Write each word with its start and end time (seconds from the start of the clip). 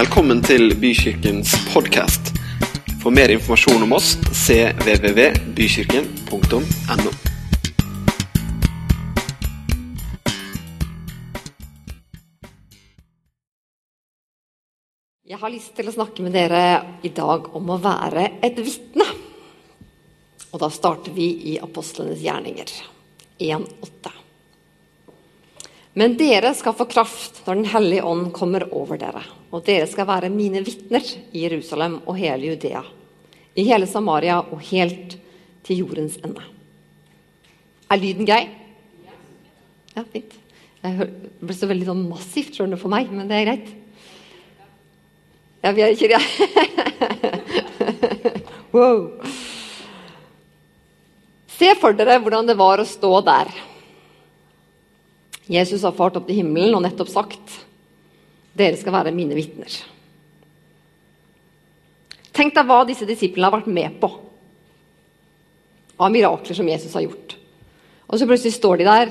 Velkommen 0.00 0.38
til 0.40 0.72
Bykirkens 0.80 1.50
podkast. 1.74 2.30
For 3.02 3.12
mer 3.12 3.28
informasjon 3.34 3.82
om 3.84 3.90
oss 3.92 4.14
cvvvbykirken.no. 4.32 7.10
Jeg 15.28 15.36
har 15.42 15.52
lyst 15.52 15.76
til 15.76 15.84
å 15.84 15.92
snakke 15.98 16.24
med 16.24 16.32
dere 16.38 16.80
i 17.04 17.12
dag 17.12 17.52
om 17.60 17.68
å 17.68 17.76
være 17.84 18.40
et 18.40 18.56
vitne. 18.56 19.04
Og 20.48 20.56
da 20.64 20.72
starter 20.72 21.12
vi 21.12 21.52
i 21.52 21.60
apostlenes 21.60 22.24
gjerninger 22.24 22.72
1.8. 23.36 24.19
Men 25.98 26.14
dere 26.18 26.52
skal 26.54 26.76
få 26.78 26.86
kraft 26.90 27.40
når 27.46 27.58
Den 27.58 27.70
hellige 27.72 28.06
ånd 28.06 28.30
kommer 28.34 28.66
over 28.70 29.00
dere. 29.00 29.24
Og 29.50 29.64
dere 29.66 29.88
skal 29.90 30.06
være 30.06 30.30
mine 30.30 30.62
vitner 30.62 31.02
i 31.32 31.42
Jerusalem 31.42 31.98
og 32.04 32.18
hele 32.20 32.52
Judea, 32.52 32.84
i 33.58 33.66
hele 33.66 33.88
Samaria 33.90 34.38
og 34.40 34.62
helt 34.70 35.16
til 35.66 35.82
jordens 35.82 36.16
ende. 36.22 36.44
Er 37.90 37.98
lyden 37.98 38.28
grei? 38.28 38.44
Ja, 39.96 40.04
fint. 40.06 40.36
Det 40.80 41.08
ble 41.42 41.56
så 41.56 41.68
veldig 41.68 41.88
sånn 41.88 42.06
massivt 42.08 42.56
skjønner 42.56 42.78
for 42.80 42.92
meg, 42.92 43.10
men 43.12 43.28
det 43.28 43.40
er 43.40 43.48
greit. 43.48 43.72
Ja, 45.60 45.72
vi 45.76 45.82
er 45.84 45.92
ikke 45.92 46.08
det. 46.08 46.22
wow. 48.76 49.10
Se 51.58 51.74
for 51.82 51.98
dere 51.98 52.16
hvordan 52.22 52.48
det 52.48 52.56
var 52.56 52.80
å 52.80 52.88
stå 52.88 53.10
der. 53.26 53.50
Jesus 55.50 55.82
har 55.82 55.96
fart 55.98 56.18
opp 56.20 56.28
til 56.28 56.40
himmelen 56.42 56.76
og 56.78 56.84
nettopp 56.84 57.10
sagt 57.10 57.56
dere 58.54 58.78
skal 58.78 58.94
være 58.94 59.14
mine 59.14 59.34
vitner. 59.34 59.72
Tenk 62.34 62.54
deg 62.54 62.68
hva 62.68 62.84
disse 62.86 63.06
disiplene 63.08 63.48
har 63.48 63.56
vært 63.58 63.70
med 63.70 63.98
på 64.02 64.10
av 66.00 66.12
mirakler 66.14 66.56
som 66.56 66.68
Jesus 66.70 66.94
har 66.96 67.04
gjort. 67.04 67.34
Og 68.08 68.18
så 68.18 68.26
plutselig 68.26 68.54
står 68.56 68.80
de 68.80 68.86
der, 68.88 69.10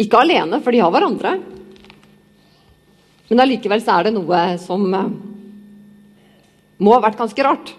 ikke 0.00 0.20
alene, 0.20 0.60
for 0.62 0.72
de 0.72 0.82
har 0.84 0.92
hverandre. 0.92 1.32
Men 3.30 3.42
allikevel 3.42 3.82
så 3.82 3.96
er 3.96 4.06
det 4.06 4.14
noe 4.14 4.42
som 4.62 4.84
eh, 4.94 5.10
må 6.78 6.94
ha 6.94 7.02
vært 7.02 7.18
ganske 7.18 7.44
rart. 7.44 7.72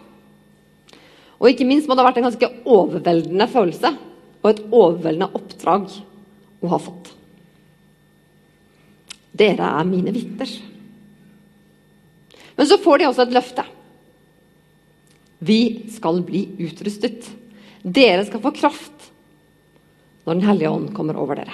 Og 1.37 1.51
ikke 1.51 1.67
minst 1.69 1.87
må 1.87 1.95
det 1.95 2.03
ha 2.03 2.09
vært 2.09 2.19
en 2.23 2.27
ganske 2.27 2.51
overveldende 2.65 3.47
følelse 3.53 3.93
og 4.41 4.49
et 4.49 4.63
overveldende 4.67 5.29
oppdrag 5.37 5.87
å 6.61 6.71
har 6.71 6.81
fått. 6.81 7.11
Dere 9.37 9.69
er 9.79 9.89
mine 9.89 10.13
vitner. 10.15 10.49
Men 12.57 12.69
så 12.69 12.79
får 12.81 12.99
de 12.99 13.09
også 13.09 13.27
et 13.27 13.35
løfte. 13.35 13.65
Vi 15.45 15.59
skal 15.93 16.23
bli 16.25 16.47
utrustet. 16.65 17.27
Dere 17.83 18.25
skal 18.25 18.41
få 18.41 18.53
kraft 18.57 19.11
når 20.27 20.33
Den 20.33 20.43
hellige 20.43 20.69
ånd 20.73 20.89
kommer 20.91 21.15
over 21.15 21.39
dere. 21.39 21.53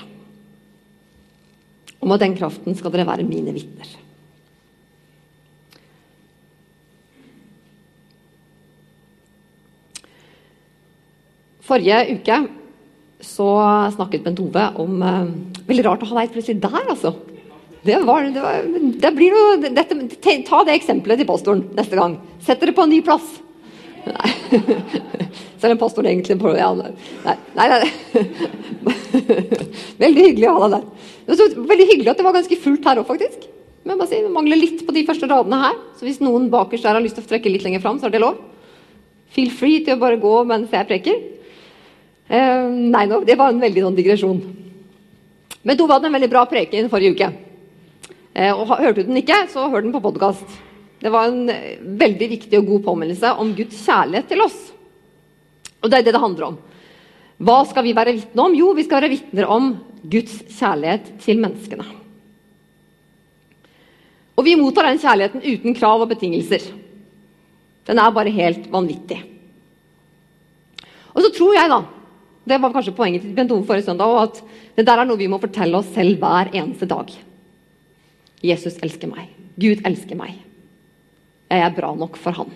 Og 1.99 2.07
med 2.09 2.23
den 2.23 2.33
kraften 2.35 2.73
skal 2.75 2.91
dere 2.91 3.05
være 3.05 3.27
mine 3.27 3.53
vitner. 3.53 3.91
Forrige 11.63 11.99
uke 12.17 12.39
så 13.23 13.47
snakket 13.95 14.25
Bent 14.25 14.41
Ove 14.43 14.65
om 14.83 14.99
eh, 15.01 15.21
Veldig 15.69 15.85
rart 15.87 16.03
å 16.03 16.09
ha 16.11 16.19
deg 16.19 16.33
plutselig 16.35 16.59
der, 16.63 16.81
altså. 16.91 17.13
Det 17.83 17.97
var, 18.07 18.27
det 18.31 18.43
var, 18.43 18.67
det 19.03 19.11
blir 19.15 19.33
noe, 19.35 19.71
dette, 19.75 19.95
ta 20.47 20.61
det 20.63 20.75
eksempelet 20.77 21.19
til 21.19 21.27
pastoren 21.27 21.65
neste 21.75 21.99
gang. 21.99 22.15
Sett 22.43 22.61
dere 22.61 22.75
på 22.75 22.85
en 22.85 22.93
ny 22.93 23.01
plass. 23.03 23.25
Nei. 24.07 24.31
Selv 25.61 25.75
om 25.75 25.81
pastoren 25.81 26.11
egentlig 26.11 26.37
på 26.39 26.53
ja, 26.55 26.69
Nei, 26.75 27.35
nei, 27.55 27.67
nei. 27.71 28.23
Veldig 30.03 30.25
hyggelig 30.29 30.47
å 30.47 30.55
ha 30.57 30.67
deg 30.67 30.77
der. 30.77 31.11
Det 31.23 31.37
var 31.39 31.67
veldig 31.71 31.85
hyggelig 31.87 32.11
at 32.11 32.19
det 32.19 32.25
var 32.27 32.35
ganske 32.35 32.57
fullt 32.59 32.87
her 32.87 32.99
òg, 32.99 33.07
faktisk. 33.07 33.45
Men 33.83 33.99
bare 33.99 34.11
si, 34.11 34.19
Det 34.23 34.31
mangler 34.31 34.59
litt 34.59 34.81
på 34.87 34.95
de 34.95 35.05
første 35.07 35.27
radene 35.31 35.59
her. 35.61 35.77
Så 35.99 36.07
hvis 36.07 36.19
noen 36.23 36.49
bakerst 36.51 36.87
der 36.87 36.97
har 36.97 37.03
lyst 37.03 37.19
til 37.19 37.23
å 37.23 37.31
trekke 37.31 37.51
litt 37.51 37.63
lenger 37.67 37.83
fram, 37.83 37.99
så 37.99 38.09
er 38.09 38.15
det 38.15 38.23
lov. 38.23 38.41
Feel 39.35 39.51
free 39.51 39.83
til 39.83 39.95
å 39.95 40.01
bare 40.03 40.19
gå 40.21 40.33
mens 40.47 40.71
jeg 40.71 40.87
preker. 40.89 41.23
Uh, 42.29 42.69
nei, 42.71 43.03
no, 43.09 43.19
det 43.27 43.35
var 43.39 43.51
en 43.51 43.61
veldig 43.61 43.83
sånn 43.83 43.97
digresjon. 43.97 44.37
Men 45.63 45.79
Tove 45.79 45.95
hadde 45.95 46.07
en 46.07 46.15
veldig 46.15 46.29
bra 46.31 46.43
preken 46.49 46.91
forrige 46.91 47.15
uke. 47.17 47.31
Uh, 48.33 48.51
og 48.51 48.71
Hørte 48.71 49.03
du 49.03 49.09
den 49.09 49.19
ikke, 49.19 49.43
så 49.51 49.67
hør 49.71 49.83
den 49.83 49.95
på 49.95 50.03
podkast. 50.03 50.59
Det 51.03 51.11
var 51.11 51.27
en 51.29 51.51
uh, 51.51 51.73
veldig 51.99 52.29
viktig 52.37 52.61
og 52.61 52.69
god 52.71 52.85
påminnelse 52.87 53.33
om 53.43 53.51
Guds 53.57 53.81
kjærlighet 53.83 54.31
til 54.31 54.43
oss. 54.45 54.59
Og 55.83 55.91
det 55.91 55.99
er 55.99 56.07
det 56.07 56.13
det 56.15 56.23
handler 56.23 56.53
om. 56.53 56.61
Hva 57.43 57.57
skal 57.67 57.83
vi 57.83 57.95
være 57.97 58.15
vitne 58.15 58.45
om? 58.45 58.55
Jo, 58.55 58.71
vi 58.77 58.85
skal 58.85 59.01
være 59.01 59.11
vitner 59.11 59.49
om 59.51 59.73
Guds 60.03 60.37
kjærlighet 60.55 61.11
til 61.25 61.41
menneskene. 61.43 61.85
Og 64.33 64.47
vi 64.47 64.55
mottar 64.57 64.87
den 64.87 65.01
kjærligheten 65.01 65.43
uten 65.43 65.75
krav 65.77 66.01
og 66.03 66.09
betingelser. 66.13 66.65
Den 67.83 67.99
er 67.99 68.15
bare 68.15 68.31
helt 68.33 68.69
vanvittig. 68.71 69.19
Og 71.13 71.21
så 71.21 71.29
tror 71.35 71.53
jeg, 71.57 71.69
da 71.69 71.81
Det 72.43 72.59
var 72.59 72.73
kanskje 72.73 72.95
poenget 72.95 73.23
til 73.23 73.35
Bent 73.35 73.51
Ove 73.55 73.63
forrige 73.67 73.87
søndag, 73.87 74.17
at 74.19 74.41
det 74.75 74.85
der 74.87 74.99
er 74.99 75.07
noe 75.07 75.19
vi 75.19 75.29
må 75.31 75.39
fortelle 75.39 75.79
oss 75.79 75.93
selv 75.95 76.19
hver 76.19 76.51
eneste 76.51 76.89
dag. 76.89 77.13
Jesus 78.43 78.75
elsker 78.83 79.07
meg. 79.07 79.29
Gud 79.55 79.85
elsker 79.87 80.19
meg. 80.19 80.41
Jeg 81.47 81.63
er 81.63 81.75
bra 81.75 81.93
nok 81.95 82.17
for 82.19 82.35
han. 82.35 82.51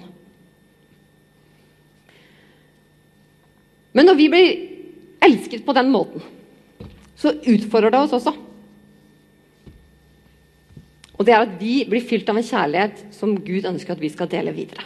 Men 3.96 4.10
når 4.10 4.18
vi 4.20 4.28
blir 4.34 4.50
elsket 5.24 5.64
på 5.66 5.76
den 5.78 5.90
måten, 5.94 6.26
så 7.18 7.32
utfordrer 7.34 7.94
det 7.94 8.02
oss 8.04 8.18
også. 8.20 8.36
Og 11.18 11.26
det 11.26 11.34
er 11.34 11.48
at 11.48 11.56
vi 11.58 11.80
blir 11.90 12.04
fylt 12.06 12.28
av 12.30 12.38
en 12.38 12.46
kjærlighet 12.46 13.08
som 13.16 13.34
Gud 13.42 13.66
ønsker 13.66 13.96
at 13.96 14.04
vi 14.04 14.12
skal 14.14 14.30
dele 14.30 14.54
videre. 14.54 14.84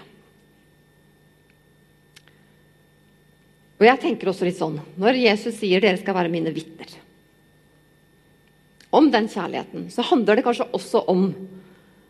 Og 3.82 3.88
jeg 3.88 3.98
tenker 4.04 4.30
også 4.30 4.46
litt 4.46 4.60
sånn 4.60 4.78
Når 5.02 5.18
Jesus 5.18 5.56
sier 5.58 5.82
dere 5.82 5.98
skal 5.98 6.14
være 6.14 6.32
mine 6.34 6.54
vitner 6.54 7.00
om 8.92 9.06
den 9.08 9.30
kjærligheten, 9.32 9.86
så 9.88 10.04
handler 10.04 10.36
det 10.36 10.44
kanskje 10.44 10.66
også 10.76 11.00
om 11.08 11.30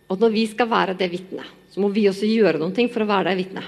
at 0.10 0.24
når 0.24 0.32
vi 0.34 0.48
skal 0.50 0.66
være 0.66 0.96
det 0.98 1.12
vitnet, 1.12 1.46
så 1.70 1.78
må 1.78 1.92
vi 1.94 2.08
også 2.10 2.26
gjøre 2.26 2.58
noe 2.58 2.86
for 2.90 3.04
å 3.04 3.08
være 3.12 3.30
det 3.30 3.38
vitnet. 3.38 3.68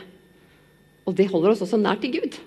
Og 1.05 1.13
det 1.19 1.27
holder 1.29 1.53
oss 1.53 1.61
også 1.61 1.77
nær 1.77 1.99
til 2.01 2.15
Gud. 2.15 2.39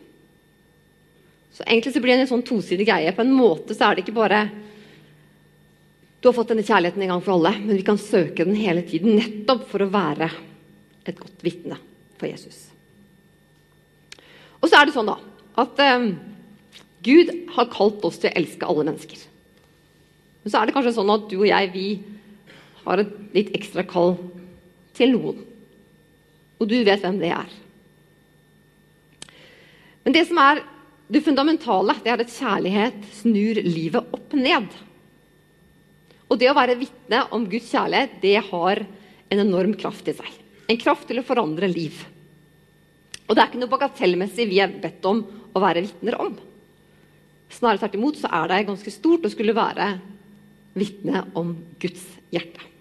Så 1.55 1.63
egentlig 1.63 1.95
så 1.95 2.03
blir 2.03 2.17
det 2.17 2.25
en 2.25 2.33
sånn 2.33 2.43
tosidig 2.51 2.89
greie. 2.89 3.15
På 3.15 3.23
en 3.23 3.31
måte 3.37 3.77
så 3.79 3.87
er 3.87 3.95
det 3.95 4.03
ikke 4.03 4.17
bare 4.19 4.41
du 6.19 6.33
har 6.33 6.35
fått 6.35 6.51
denne 6.51 6.67
kjærligheten 6.67 7.07
en 7.07 7.15
gang 7.15 7.23
for 7.23 7.37
alle, 7.37 7.55
men 7.61 7.79
vi 7.79 7.87
kan 7.87 8.03
søke 8.03 8.45
den 8.49 8.59
hele 8.59 8.83
tiden 8.91 9.15
nettopp 9.21 9.69
for 9.71 9.85
å 9.85 9.93
være 9.93 10.33
et 11.07 11.23
godt 11.23 11.47
vitne 11.47 11.79
for 12.19 12.27
Jesus. 12.27 12.65
Og 14.59 14.67
så 14.67 14.81
er 14.81 14.89
det 14.89 14.97
sånn 14.97 15.15
da, 15.15 15.21
at 15.61 15.83
eh, 15.83 16.11
Gud 17.07 17.33
har 17.57 17.73
kalt 17.73 18.05
oss 18.07 18.21
til 18.21 18.31
å 18.31 18.37
elske 18.39 18.69
alle 18.69 18.87
mennesker. 18.89 19.21
Men 20.43 20.53
så 20.53 20.61
er 20.61 20.69
det 20.69 20.77
kanskje 20.77 20.95
sånn 20.99 21.13
at 21.15 21.29
du 21.31 21.37
og 21.41 21.49
jeg 21.49 21.71
vi 21.75 21.87
har 22.87 23.03
et 23.03 23.15
litt 23.35 23.53
ekstra 23.59 23.83
kall 23.89 24.15
til 24.97 25.15
noen. 25.17 25.41
Og 26.57 26.69
du 26.71 26.77
vet 26.87 27.03
hvem 27.03 27.19
det 27.21 27.33
er. 27.35 27.55
Men 30.07 30.15
det 30.15 30.23
som 30.29 30.39
er 30.39 30.63
det 31.11 31.23
fundamentale, 31.23 31.97
det 32.03 32.13
er 32.13 32.23
at 32.23 32.35
kjærlighet 32.35 33.09
snur 33.21 33.59
livet 33.63 34.15
opp 34.17 34.35
ned. 34.39 34.71
Og 36.27 36.39
det 36.41 36.51
å 36.51 36.57
være 36.59 36.79
vitne 36.79 37.23
om 37.35 37.47
Guds 37.51 37.69
kjærlighet, 37.71 38.17
det 38.23 38.37
har 38.49 38.83
en 39.31 39.43
enorm 39.43 39.75
kraft 39.79 40.09
i 40.11 40.15
seg. 40.17 40.31
En 40.71 40.79
kraft 40.79 41.07
til 41.11 41.21
å 41.21 41.27
forandre 41.27 41.69
liv. 41.71 41.99
Og 43.27 43.35
det 43.35 43.43
er 43.43 43.51
ikke 43.51 43.61
noe 43.63 43.75
bagatellmessig 43.75 44.47
vi 44.51 44.63
er 44.63 44.75
bedt 44.83 45.07
om 45.11 45.25
å 45.57 45.63
være 45.63 45.87
vitner 45.87 46.19
om. 46.21 46.37
Snarere 47.53 47.81
tvert 47.81 47.97
imot 47.99 48.21
så 48.21 48.31
er 48.35 48.51
det 48.51 48.67
ganske 48.69 48.93
stort 48.93 49.27
å 49.27 49.33
skulle 49.33 49.57
være 49.57 49.97
vitne 50.77 51.25
om 51.39 51.55
Guds 51.81 52.05
hjerte. 52.35 52.73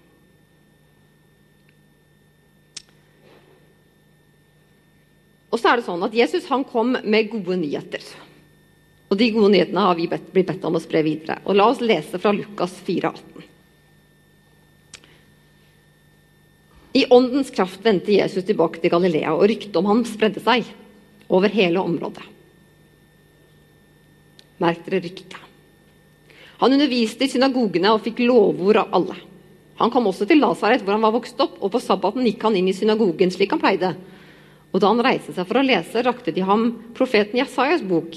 Og 5.56 5.62
så 5.62 5.72
er 5.72 5.80
det 5.80 5.88
sånn 5.88 6.04
at 6.04 6.16
Jesus 6.18 6.50
han 6.52 6.66
kom 6.68 6.98
med 7.00 7.30
gode 7.32 7.56
nyheter. 7.62 8.04
Og 9.08 9.16
De 9.20 9.30
gode 9.32 9.54
nyhetene 9.54 9.86
har 9.86 9.96
vi 9.96 10.10
bedt, 10.12 10.32
blitt 10.34 10.50
bedt 10.50 10.66
om 10.68 10.76
å 10.76 10.84
spre 10.84 11.00
videre. 11.06 11.38
Og 11.46 11.56
La 11.56 11.70
oss 11.72 11.80
lese 11.80 12.20
fra 12.20 12.34
Lukas 12.36 12.74
4, 12.84 13.12
18. 13.14 13.52
I 16.96 17.06
åndens 17.12 17.52
kraft 17.56 17.80
vendte 17.84 18.12
Jesus 18.12 18.44
tilbake 18.48 18.82
til 18.84 18.92
Galilea, 18.92 19.32
og 19.36 19.48
ryktet 19.52 19.76
om 19.80 19.88
ham 19.88 20.04
spredde 20.08 20.44
seg 20.44 20.68
over 21.32 21.52
hele 21.52 21.80
området. 21.84 22.24
Merk 24.64 24.86
dere 24.86 25.04
ryktet. 25.04 25.40
Han 26.62 26.72
underviste 26.72 27.26
i 27.26 27.32
synagogene 27.32 27.92
og 27.92 28.04
fikk 28.06 28.22
lovord 28.24 28.80
av 28.80 28.94
alle. 28.96 29.18
Han 29.82 29.92
kom 29.92 30.08
også 30.08 30.28
til 30.28 30.40
Lasaret, 30.40 30.84
hvor 30.86 30.96
han 30.96 31.04
var 31.04 31.16
vokst 31.18 31.40
opp, 31.44 31.58
og 31.60 31.74
på 31.74 31.82
sabbaten 31.84 32.24
gikk 32.24 32.46
han 32.48 32.56
inn 32.56 32.70
i 32.72 32.76
synagogen 32.76 33.34
slik 33.34 33.52
han 33.52 33.60
pleide. 33.60 33.92
Og 34.72 34.80
da 34.80 34.92
han 34.92 35.04
reiste 35.04 35.36
seg 35.36 35.48
for 35.48 35.60
å 35.60 35.66
lese, 35.66 36.04
rakte 36.04 36.32
de 36.36 36.44
ham 36.48 36.70
profeten 36.96 37.42
Jesajas 37.42 37.84
bok. 37.84 38.16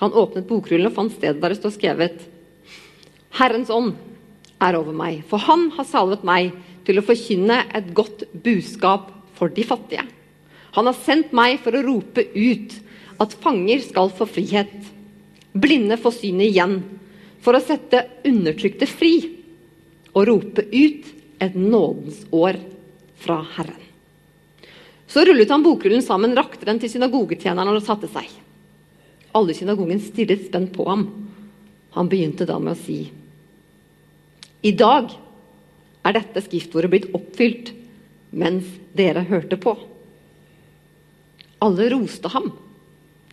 Han 0.00 0.16
åpnet 0.16 0.48
bokrullen 0.48 0.88
og 0.88 0.96
fant 0.96 1.12
stedet 1.12 1.42
der 1.42 1.52
det 1.52 1.60
står 1.60 1.74
skrevet 1.76 2.22
Herrens 3.36 3.68
ånd 3.70 3.92
er 4.60 4.76
over 4.78 4.96
meg, 4.96 5.20
for 5.28 5.40
han 5.44 5.68
har 5.76 5.86
salvet 5.88 6.24
meg 6.26 6.54
til 6.88 6.98
å 6.98 7.04
forkynne 7.04 7.60
et 7.76 7.92
godt 7.96 8.24
budskap 8.32 9.10
for 9.36 9.52
de 9.52 9.64
fattige. 9.64 10.06
Han 10.76 10.88
har 10.88 10.96
sendt 11.04 11.34
meg 11.36 11.60
for 11.64 11.76
å 11.76 11.84
rope 11.84 12.24
ut 12.34 12.74
at 13.20 13.36
fanger 13.44 13.84
skal 13.84 14.10
få 14.16 14.26
frihet, 14.28 14.72
blinde 15.52 15.96
får 16.00 16.16
synet 16.18 16.50
igjen, 16.50 16.80
for 17.40 17.56
å 17.56 17.62
sette 17.64 18.04
undertrykte 18.28 18.88
fri 18.90 19.14
og 20.12 20.26
rope 20.28 20.66
ut 20.70 21.06
et 21.40 21.54
nådens 21.56 22.26
år 22.36 22.58
fra 23.20 23.40
Herren. 23.56 23.78
Så 25.10 25.24
rullet 25.26 25.50
han 25.50 25.64
bokrullen 25.64 26.04
sammen, 26.06 26.36
rakte 26.36 26.68
den 26.68 26.78
til 26.78 26.92
synagogetjeneren 26.92 27.74
og 27.74 27.82
satte 27.82 28.10
seg. 28.12 28.28
Alle 29.34 29.54
i 29.54 29.58
synagogen 29.58 30.02
stirret 30.02 30.44
spent 30.46 30.70
på 30.74 30.86
ham. 30.86 31.06
Han 31.96 32.10
begynte 32.10 32.46
da 32.46 32.58
med 32.62 32.76
å 32.76 32.78
si 32.78 33.00
I 34.62 34.72
dag 34.76 35.10
er 36.06 36.14
dette 36.14 36.42
skriftordet 36.44 36.90
blitt 36.92 37.08
oppfylt 37.16 37.72
mens 38.30 38.68
dere 38.94 39.24
hørte 39.26 39.58
på. 39.60 39.74
Alle 41.64 41.88
roste 41.92 42.30
ham 42.30 42.52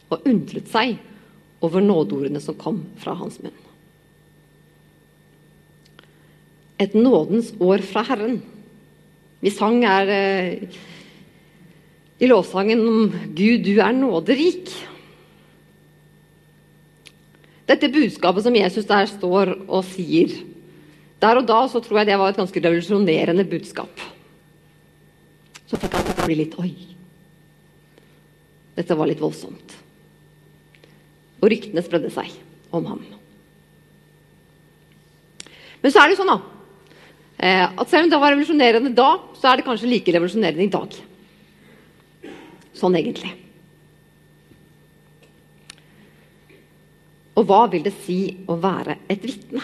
og 0.08 0.26
undret 0.26 0.72
seg 0.72 0.98
over 1.64 1.82
nådeordene 1.82 2.42
som 2.44 2.58
kom 2.58 2.84
fra 3.02 3.16
hans 3.18 3.40
munn. 3.42 3.56
Et 6.78 6.94
nådens 6.94 7.54
år 7.58 7.82
fra 7.86 8.04
Herren. 8.06 8.38
Vi 9.42 9.54
sang 9.54 9.82
er 9.86 10.12
eh, 10.14 10.78
i 12.22 12.30
lovsangen 12.30 12.82
om 12.82 13.16
Gud, 13.38 13.66
du 13.66 13.80
er 13.82 13.94
nåderik. 13.94 14.70
Dette 17.68 17.90
budskapet 17.92 18.46
som 18.46 18.56
Jesus 18.56 18.88
der 18.88 19.10
står 19.12 19.52
og 19.68 19.84
sier 19.90 20.32
Der 21.20 21.40
og 21.40 21.48
da 21.50 21.64
så 21.68 21.82
tror 21.84 22.00
jeg 22.00 22.12
det 22.12 22.20
var 22.22 22.30
et 22.32 22.38
ganske 22.38 22.62
revolusjonerende 22.62 23.44
budskap. 23.50 24.04
Så 25.66 25.80
fikk 25.82 25.98
han 25.98 26.28
bli 26.28 26.38
litt 26.44 26.54
Oi. 26.62 26.70
Dette 28.78 28.96
var 28.96 29.10
litt 29.10 29.22
voldsomt. 29.22 29.74
Og 31.42 31.50
ryktene 31.54 31.84
spredde 31.86 32.12
seg 32.14 32.32
om 32.74 32.86
ham. 32.90 33.02
Men 35.82 35.94
så 35.94 36.02
er 36.02 36.10
det 36.10 36.18
sånn 36.20 36.32
da, 36.32 36.38
eh, 37.38 37.66
at 37.66 37.90
selv 37.90 38.08
om 38.08 38.14
det 38.14 38.22
var 38.22 38.34
revolusjonerende 38.34 38.94
da, 38.98 39.10
så 39.38 39.52
er 39.52 39.60
det 39.60 39.68
kanskje 39.68 39.92
like 39.92 40.14
revolusjonerende 40.16 40.66
i 40.66 40.72
dag. 40.74 40.96
Sånn 42.78 42.98
egentlig. 42.98 43.34
Og 47.38 47.46
hva 47.46 47.68
vil 47.70 47.86
det 47.86 47.94
si 48.02 48.22
å 48.50 48.58
være 48.58 48.98
et 49.14 49.22
vitne? 49.26 49.62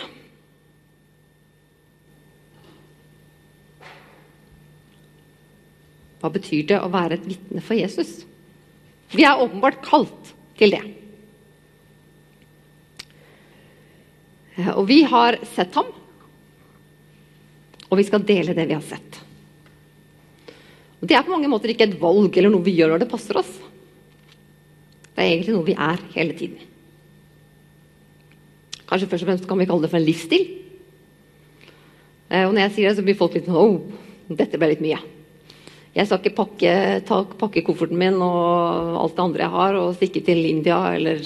Hva 6.21 6.29
betyr 6.31 6.67
det 6.69 6.77
å 6.79 6.91
være 6.93 7.17
et 7.17 7.25
vitne 7.27 7.59
for 7.65 7.75
Jesus? 7.75 8.21
Vi 9.11 9.25
er 9.27 9.41
åpenbart 9.41 9.81
kalt 9.83 10.29
til 10.55 10.71
det. 10.77 10.83
Og 14.77 14.85
vi 14.89 15.01
har 15.09 15.39
sett 15.55 15.73
ham, 15.79 15.89
og 17.89 17.99
vi 17.99 18.05
skal 18.07 18.25
dele 18.25 18.55
det 18.57 18.67
vi 18.69 18.75
har 18.77 18.85
sett. 18.85 19.21
Og 21.01 21.09
Det 21.09 21.17
er 21.17 21.25
på 21.25 21.33
mange 21.33 21.49
måter 21.51 21.73
ikke 21.73 21.87
et 21.89 21.99
valg 21.99 22.37
eller 22.37 22.53
noe 22.53 22.63
vi 22.63 22.77
gjør 22.77 22.93
når 22.93 23.03
det 23.03 23.11
passer 23.11 23.37
oss. 23.41 23.49
Det 25.13 25.19
er 25.19 25.33
egentlig 25.33 25.55
noe 25.57 25.67
vi 25.67 25.75
er 25.75 25.99
hele 26.15 26.37
tiden. 26.37 26.69
Kanskje 28.87 29.09
først 29.11 29.25
og 29.25 29.29
fremst 29.29 29.49
kan 29.49 29.59
vi 29.59 29.67
kalle 29.67 29.85
det 29.85 29.91
for 29.91 29.99
en 29.99 30.07
livsstil. 30.07 30.45
Eh, 32.29 32.45
og 32.47 32.53
når 32.53 32.65
jeg 32.65 32.73
sier 32.77 32.89
det, 32.89 32.97
så 32.97 33.05
blir 33.05 33.19
folk 33.19 33.35
litt 33.37 33.49
sånn 33.49 33.59
oh, 33.59 33.81
dette 34.31 34.57
ble 34.57 34.71
litt 34.71 34.83
mye. 34.85 35.01
Jeg 35.93 36.07
skal 36.07 36.21
ikke 36.21 36.37
pakke, 36.39 36.73
ta, 37.05 37.19
pakke, 37.37 37.61
kofferten 37.67 37.99
min 37.99 38.15
og 38.23 38.95
alt 39.03 39.17
det 39.17 39.25
andre 39.27 39.45
jeg 39.45 39.53
har, 39.53 39.77
og 39.77 39.97
stikke 39.99 40.23
til 40.25 40.39
India 40.49 40.79
eller 40.95 41.21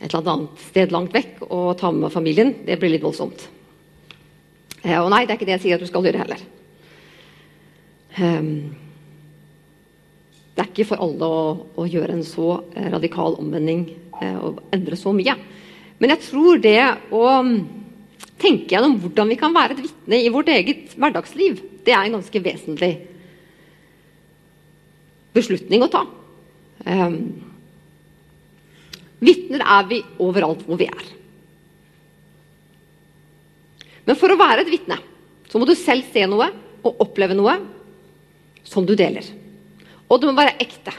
et 0.00 0.12
eller 0.12 0.32
annet 0.32 0.64
sted 0.68 0.92
langt 0.92 1.14
vekk 1.14 1.46
og 1.46 1.76
ta 1.80 1.90
med 1.94 2.12
familien. 2.12 2.52
Det 2.66 2.76
blir 2.80 2.92
litt 2.92 3.04
voldsomt. 3.04 3.46
Eh, 4.82 4.98
og 5.00 5.10
nei, 5.12 5.24
det 5.24 5.34
er 5.34 5.38
ikke 5.38 5.48
det 5.48 5.56
jeg 5.56 5.64
sier 5.66 5.78
at 5.78 5.84
du 5.84 5.88
skal 5.88 6.06
gjøre 6.06 6.24
heller. 6.24 6.42
Um, 8.16 8.50
det 10.56 10.62
er 10.62 10.70
ikke 10.70 10.86
for 10.88 11.02
alle 11.04 11.26
å, 11.28 11.40
å 11.76 11.84
gjøre 11.84 12.14
en 12.16 12.24
så 12.24 12.62
eh, 12.72 12.86
radikal 12.92 13.36
omvending 13.42 13.88
eh, 14.22 14.36
og 14.40 14.62
endre 14.72 14.96
så 14.96 15.12
mye. 15.16 15.34
Men 16.00 16.12
jeg 16.14 16.24
tror 16.28 16.62
det 16.64 16.78
å 17.12 17.24
mm, 17.44 17.58
tenke 18.40 18.72
gjennom 18.72 18.96
hvordan 19.02 19.32
vi 19.32 19.40
kan 19.40 19.56
være 19.56 19.76
et 19.76 19.84
vitne 19.84 20.20
i 20.22 20.32
vårt 20.32 20.48
eget 20.52 20.96
hverdagsliv, 20.96 21.60
det 21.84 21.92
er 21.92 22.06
en 22.06 22.16
ganske 22.18 22.42
vesentlig 22.44 22.92
beslutning 25.36 25.84
å 25.84 25.92
ta. 25.92 26.06
Um, 26.86 27.20
Vitner 29.22 29.62
er 29.64 29.86
vi 29.88 30.02
overalt 30.22 30.64
hvor 30.66 30.78
vi 30.80 30.88
er. 30.90 31.06
Men 34.06 34.18
for 34.18 34.30
å 34.30 34.38
være 34.38 34.62
et 34.62 34.70
vitne 34.70 34.98
så 35.50 35.58
må 35.58 35.66
du 35.68 35.74
selv 35.78 36.06
se 36.12 36.24
noe 36.28 36.50
og 36.86 37.00
oppleve 37.02 37.34
noe 37.36 37.56
som 38.66 38.86
du 38.86 38.94
deler. 38.98 39.24
Og 40.06 40.20
det 40.20 40.28
må 40.28 40.36
være 40.36 40.58
ekte. 40.62 40.92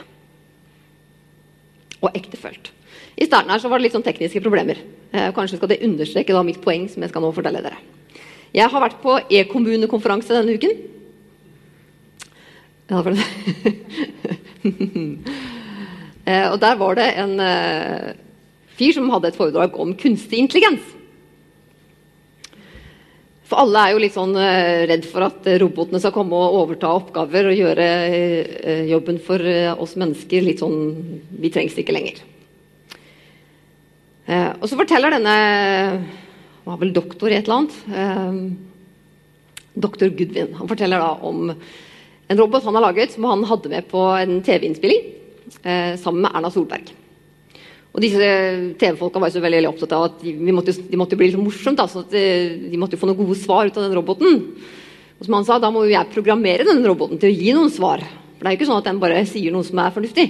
Og 2.02 2.10
ektefølt. 2.16 2.72
I 3.18 3.26
starten 3.26 3.50
her 3.50 3.60
så 3.60 3.70
var 3.70 3.80
det 3.80 3.88
litt 3.88 3.96
sånn 3.96 4.06
tekniske 4.06 4.42
problemer. 4.44 4.80
Eh, 5.10 5.30
kanskje 5.34 5.58
skal 5.58 5.72
det 5.72 5.80
understreke 5.86 6.34
da 6.34 6.44
mitt 6.46 6.60
poeng 6.62 6.86
som 6.90 7.02
jeg 7.02 7.10
skal 7.12 7.24
nå 7.24 7.32
fortelle 7.34 7.62
dere. 7.64 7.80
Jeg 8.54 8.70
har 8.70 8.82
vært 8.82 9.00
på 9.02 9.16
e-kommunekonferanse 9.28 10.36
denne 10.36 10.54
uken. 10.56 10.76
Ja, 12.88 13.02
for 13.02 13.12
eh, 13.12 13.72
og 16.28 16.58
der 16.60 16.76
var 16.76 16.98
det 16.98 17.08
en 17.22 17.34
eh, 17.40 18.14
fyr 18.78 18.94
som 18.96 19.10
hadde 19.12 19.30
et 19.30 19.38
foredrag 19.38 19.76
om 19.80 19.94
kunstig 19.98 20.42
intelligens. 20.42 20.84
For 23.48 23.62
alle 23.62 23.80
er 23.80 23.94
jo 23.94 24.00
litt 24.02 24.16
sånn 24.16 24.34
eh, 24.36 24.84
redd 24.90 25.06
for 25.08 25.24
at 25.24 25.46
robotene 25.62 26.00
skal 26.02 26.12
komme 26.12 26.36
og 26.36 26.58
overta 26.60 26.90
oppgaver 26.98 27.48
og 27.48 27.56
gjøre 27.56 27.86
eh, 28.12 28.82
jobben 28.90 29.20
for 29.24 29.40
eh, 29.40 29.72
oss 29.72 29.96
mennesker 30.00 30.44
litt 30.44 30.60
sånn 30.60 30.76
Vi 31.40 31.52
trengs 31.54 31.78
ikke 31.80 31.96
lenger. 31.96 32.20
Eh, 34.28 34.50
og 34.52 34.68
så 34.68 34.76
forteller 34.76 35.16
denne 35.16 35.36
Han 35.38 36.72
var 36.74 36.82
vel 36.82 36.92
doktor 36.92 37.32
i 37.32 37.38
et 37.38 37.48
eller 37.48 37.62
annet. 37.62 37.78
Eh, 37.88 38.40
doktor 39.78 40.12
Goodwin. 40.12 40.52
Han 40.58 40.68
forteller 40.68 41.00
da 41.00 41.14
om 41.24 41.48
en 42.28 42.36
robot 42.42 42.66
han 42.68 42.76
har 42.76 42.84
laget 42.90 43.14
som 43.14 43.24
han 43.24 43.46
hadde 43.48 43.72
med 43.72 43.88
på 43.88 44.02
en 44.18 44.42
TV-innspilling 44.44 45.06
eh, 45.06 45.17
sammen 45.48 46.24
med 46.24 46.32
Erna 46.32 46.50
Solberg. 46.52 46.90
Og 47.98 48.02
disse 48.04 48.26
TV-folka 48.78 49.18
var 49.18 49.30
jo 49.30 49.38
så 49.38 49.42
veldig, 49.42 49.58
veldig, 49.58 49.70
opptatt 49.72 49.94
av 49.96 50.04
at 50.06 50.20
de, 50.22 50.52
måtte, 50.54 50.74
de 50.76 50.98
måtte 51.00 51.16
bli 51.18 51.30
litt 51.30 51.40
morsomt. 51.40 51.80
Da, 51.80 51.88
så 51.90 52.04
de, 52.06 52.22
de, 52.68 52.78
måtte 52.80 52.98
få 53.00 53.08
noen 53.08 53.18
gode 53.18 53.38
svar 53.40 53.66
ut 53.66 53.78
av 53.80 53.86
den 53.86 53.96
roboten. 53.96 54.42
Og 55.18 55.26
som 55.26 55.34
han 55.38 55.46
sa, 55.48 55.56
da 55.58 55.70
må 55.74 55.82
jo 55.86 55.94
jeg 55.94 56.12
programmere 56.12 56.66
den 56.68 56.84
roboten 56.86 57.18
til 57.18 57.32
å 57.32 57.38
gi 57.38 57.54
noen 57.56 57.72
svar. 57.74 58.04
For 58.36 58.44
det 58.44 58.50
er 58.50 58.54
jo 58.54 58.60
ikke 58.60 58.68
sånn 58.68 58.82
at 58.82 58.90
den 58.90 59.00
bare 59.02 59.24
sier 59.26 59.54
noe 59.54 59.66
som 59.66 59.80
er 59.82 59.94
fornuftig 59.96 60.28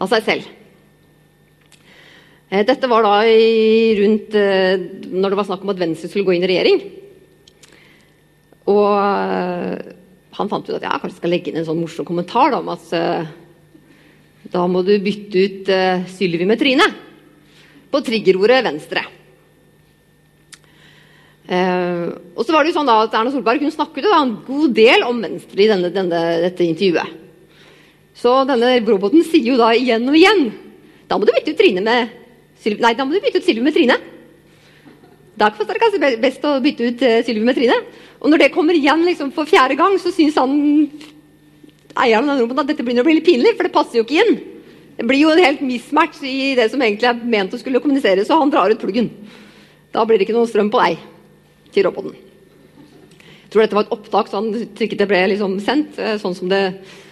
av 0.00 0.08
seg 0.12 0.24
selv. 0.24 0.48
Eh, 2.48 2.62
dette 2.64 2.88
var 2.88 3.04
da 3.04 3.16
i, 3.28 3.92
rundt 3.98 4.36
eh, 4.38 4.78
når 5.10 5.34
det 5.34 5.40
var 5.40 5.48
snakk 5.50 5.66
om 5.66 5.72
at 5.74 5.82
Venstre 5.82 6.08
skulle 6.08 6.28
gå 6.28 6.36
inn 6.36 6.46
i 6.46 6.52
regjering. 6.52 6.84
Og 8.72 8.86
eh, 8.94 9.90
han 10.38 10.52
fant 10.52 10.70
ut 10.70 10.78
at 10.78 10.86
jeg 10.86 11.02
kanskje 11.02 11.18
skal 11.18 11.34
legge 11.34 11.52
inn 11.52 11.60
en 11.60 11.68
sånn 11.68 11.82
morsom 11.82 12.08
kommentar 12.08 12.54
da, 12.54 12.62
om 12.62 12.72
at 12.72 12.88
da 14.56 14.64
må 14.70 14.80
du 14.86 14.94
bytte 15.02 15.42
ut 15.44 15.68
uh, 15.68 16.06
Sylvi 16.08 16.46
med 16.48 16.60
Trine 16.60 16.86
på 17.92 18.00
triggerordet 18.04 18.64
Venstre. 18.64 19.04
Uh, 21.46 22.10
og 22.34 22.42
så 22.42 22.54
var 22.54 22.64
det 22.64 22.72
jo 22.72 22.78
sånn 22.80 22.88
da 22.88 22.96
at 23.04 23.14
Erna 23.14 23.30
Solberg 23.30 23.62
hun 23.62 23.74
snakket 23.74 24.08
da 24.08 24.18
en 24.18 24.34
god 24.46 24.72
del 24.74 25.04
om 25.06 25.20
Venstre 25.22 25.62
i 25.62 25.68
denne, 25.70 25.92
denne, 25.94 26.22
dette 26.42 26.66
intervjuet. 26.66 27.22
Så 28.16 28.32
denne 28.48 28.78
roboten 28.86 29.22
sier 29.28 29.52
jo 29.52 29.58
da 29.60 29.74
igjen 29.76 30.06
og 30.08 30.14
igjen 30.16 30.46
Da 31.04 31.18
må 31.20 31.26
du 31.28 31.34
bytte 31.34 31.52
ut 31.52 31.58
Trine 31.58 31.82
med 31.84 32.14
Sylvi 32.64 32.80
Nei, 32.80 32.94
da 32.96 33.04
må 33.04 33.12
du 33.12 33.20
bytte 33.20 33.42
ut 33.42 33.46
Sylvi 33.46 33.62
med 33.62 33.76
Trine. 33.76 33.98
Da 35.36 35.50
er 35.52 35.68
det 35.68 35.82
kanskje 35.82 36.14
best 36.22 36.46
å 36.48 36.56
bytte 36.64 36.88
ut 36.88 37.04
uh, 37.04 37.18
Sylvi 37.26 37.44
med 37.44 37.58
Trine. 37.60 37.76
Og 38.24 38.32
når 38.32 38.46
det 38.46 38.54
kommer 38.56 38.74
igjen 38.74 39.04
liksom, 39.04 39.34
for 39.36 39.46
fjerde 39.46 39.76
gang, 39.76 39.98
så 40.00 40.10
syns 40.16 40.40
han 40.40 40.56
eieren 42.04 42.30
av 42.30 42.40
roboten 42.40 42.64
at 42.64 42.70
dette 42.72 42.84
begynner 42.84 43.04
å 43.04 43.08
bli 43.08 43.18
litt 43.18 43.28
pinlig, 43.28 43.54
for 43.56 43.66
det 43.66 43.74
passer 43.74 44.00
jo 44.00 44.04
ikke 44.06 44.20
inn. 44.22 44.38
Det 44.96 45.04
blir 45.04 45.20
jo 45.20 45.32
en 45.32 45.42
helt 45.42 45.64
mismatch 45.64 46.22
i 46.24 46.54
det 46.56 46.70
som 46.72 46.82
egentlig 46.82 47.08
er 47.10 47.24
ment 47.36 47.52
å 47.52 47.60
skulle 47.60 47.82
kommunisere, 47.84 48.24
så 48.24 48.38
han 48.40 48.52
drar 48.52 48.72
ut 48.72 48.80
pluggen. 48.80 49.10
Da 49.92 50.04
blir 50.04 50.18
det 50.18 50.26
ikke 50.26 50.36
noe 50.36 50.48
strøm 50.48 50.70
på 50.72 50.80
deg 50.82 51.02
til 51.74 51.86
roboten. 51.88 52.16
Jeg 53.46 53.52
tror 53.52 53.62
dette 53.62 53.76
var 53.78 53.86
et 53.86 53.92
opptak, 53.94 54.30
så 54.30 54.40
han 54.40 54.48
ikke 54.56 54.98
det 54.98 55.08
ble 55.10 55.20
liksom 55.32 55.58
sendt 55.64 56.00
eh, 56.02 56.16
sånn 56.20 56.34
som 56.36 56.48
det 56.50 56.62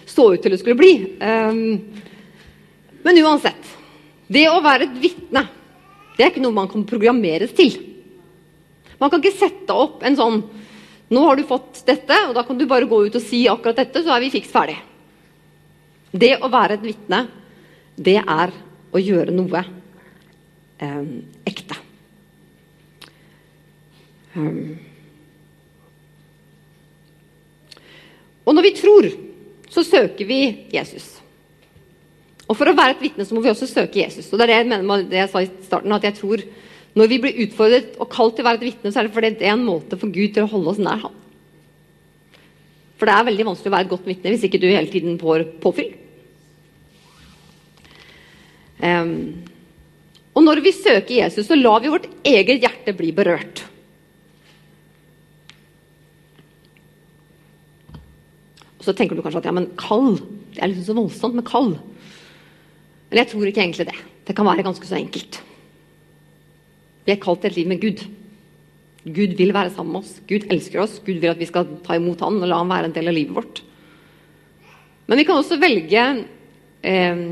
så 0.09 0.27
ut 0.33 0.41
til 0.41 0.53
det 0.53 0.59
skulle 0.61 0.77
bli. 0.79 0.93
Um, 1.21 1.61
men 3.05 3.21
uansett. 3.23 3.71
Det 4.27 4.47
å 4.49 4.61
være 4.65 4.87
et 4.87 4.99
vitne, 5.01 5.45
det 6.17 6.25
er 6.25 6.31
ikke 6.31 6.43
noe 6.43 6.57
man 6.57 6.69
kan 6.71 6.85
programmeres 6.89 7.53
til. 7.57 7.77
Man 8.99 9.11
kan 9.11 9.21
ikke 9.21 9.37
sette 9.37 9.75
opp 9.75 10.03
en 10.05 10.17
sånn 10.17 10.39
Nå 11.13 11.21
har 11.27 11.37
du 11.37 11.45
fått 11.45 11.83
dette, 11.85 12.17
og 12.27 12.33
da 12.37 12.43
kan 12.47 12.57
du 12.57 12.65
bare 12.69 12.89
gå 12.89 13.03
ut 13.05 13.17
og 13.17 13.23
si 13.23 13.43
akkurat 13.49 13.77
dette, 13.83 14.01
så 14.01 14.15
er 14.15 14.23
vi 14.23 14.33
fiks 14.33 14.51
ferdig. 14.53 14.77
Det 16.15 16.37
å 16.41 16.49
være 16.49 16.79
et 16.79 16.85
vitne, 16.85 17.25
det 17.95 18.17
er 18.21 18.53
å 18.95 19.01
gjøre 19.01 19.35
noe 19.35 19.61
eh, 20.79 21.03
ekte. 21.45 21.77
Um. 24.35 24.75
Og 28.45 28.55
når 28.55 28.67
vi 28.67 28.73
tror, 28.77 29.09
så 29.71 29.83
søker 29.83 30.27
vi 30.27 30.41
Jesus. 30.73 31.15
Og 32.45 32.53
For 32.57 32.69
å 32.69 32.75
være 32.77 32.95
et 32.95 33.03
vitne 33.07 33.25
må 33.33 33.41
vi 33.41 33.51
også 33.51 33.67
søke 33.69 34.03
Jesus. 34.03 34.27
Og 34.29 34.37
Det 34.37 34.45
er 34.45 34.51
det 34.51 34.59
jeg 34.59 34.69
mener 34.69 34.85
med 34.85 35.09
det 35.09 35.23
jeg 35.23 35.31
sa 35.31 35.41
i 35.41 35.49
starten, 35.65 35.95
at 35.95 36.05
jeg 36.05 36.17
tror 36.19 36.43
når 36.95 37.11
vi 37.11 37.19
blir 37.19 37.43
utfordret 37.43 37.97
og 37.99 38.09
kalt 38.11 38.37
til 38.37 38.45
å 38.45 38.47
være 38.47 38.61
et 38.61 38.67
vitne, 38.69 38.91
så 38.91 39.01
er 39.01 39.07
det 39.07 39.15
fordi 39.15 39.33
det 39.35 39.49
er 39.49 39.57
en 39.57 39.67
måte 39.67 39.99
for 39.99 40.11
Gud 40.15 40.35
til 40.35 40.45
å 40.45 40.51
holde 40.51 40.71
oss 40.71 40.79
nær 40.79 41.01
ham. 41.03 41.15
For 42.95 43.09
det 43.09 43.15
er 43.15 43.27
veldig 43.27 43.47
vanskelig 43.49 43.71
å 43.71 43.75
være 43.75 43.87
et 43.87 43.91
godt 43.91 44.07
vitne 44.07 44.31
hvis 44.31 44.45
ikke 44.47 44.61
du 44.63 44.69
hele 44.69 44.91
tiden 44.91 45.17
får 45.19 45.43
påfyll. 45.63 45.91
Um, 48.79 49.11
og 50.35 50.43
når 50.43 50.61
vi 50.63 50.71
søker 50.75 51.17
Jesus, 51.17 51.47
så 51.47 51.57
lar 51.59 51.81
vi 51.83 51.91
vårt 51.91 52.07
eget 52.27 52.63
hjerte 52.63 52.95
bli 52.95 53.11
berørt. 53.15 53.63
Og 58.79 58.87
så 58.87 58.95
tenker 58.95 59.17
du 59.17 59.23
kanskje 59.23 59.41
at 59.43 59.49
ja, 59.49 59.55
men 59.55 59.71
kald, 59.79 60.21
det 60.55 60.63
er 60.63 60.71
liksom 60.71 60.87
så 60.87 60.97
voldsomt 60.99 61.39
med 61.39 61.47
kald. 61.47 61.75
Men 63.09 63.21
jeg 63.21 63.31
tror 63.31 63.51
ikke 63.51 63.63
egentlig 63.63 63.87
det. 63.89 63.99
Det 64.27 64.35
kan 64.37 64.47
være 64.47 64.63
ganske 64.67 64.87
så 64.87 64.97
enkelt. 64.99 65.41
Vi 67.05 67.13
er 67.13 67.21
kalt 67.21 67.43
til 67.43 67.51
et 67.51 67.59
liv 67.59 67.69
med 67.69 67.81
Gud. 67.81 68.03
Gud 69.05 69.35
vil 69.37 69.53
være 69.53 69.71
sammen 69.75 69.93
med 69.93 70.01
oss. 70.01 70.17
Gud 70.27 70.47
elsker 70.49 70.81
oss. 70.81 70.97
Gud 71.05 71.21
vil 71.21 71.29
at 71.29 71.41
vi 71.41 71.47
skal 71.49 71.67
ta 71.85 71.97
imot 71.97 72.23
han 72.25 72.41
og 72.41 72.49
la 72.49 72.59
han 72.61 72.71
være 72.71 72.89
en 72.89 72.95
del 72.95 73.11
av 73.11 73.17
livet 73.17 73.37
vårt. 73.37 73.61
Men 75.05 75.21
vi 75.21 75.25
kan 75.27 75.37
også 75.37 75.59
velge 75.61 76.05
eh, 76.81 77.25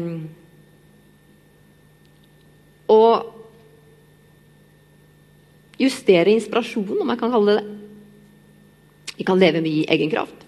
å 2.94 3.02
justere 5.82 6.36
inspirasjonen, 6.38 7.02
om 7.02 7.10
jeg 7.10 7.22
kan 7.24 7.34
kalle 7.34 7.56
det 7.56 7.64
det. 7.64 7.80
Vi 9.14 9.26
kan 9.28 9.40
leve 9.40 9.62
med 9.62 9.70
i 9.72 9.86
egen 9.94 10.10
kraft. 10.10 10.46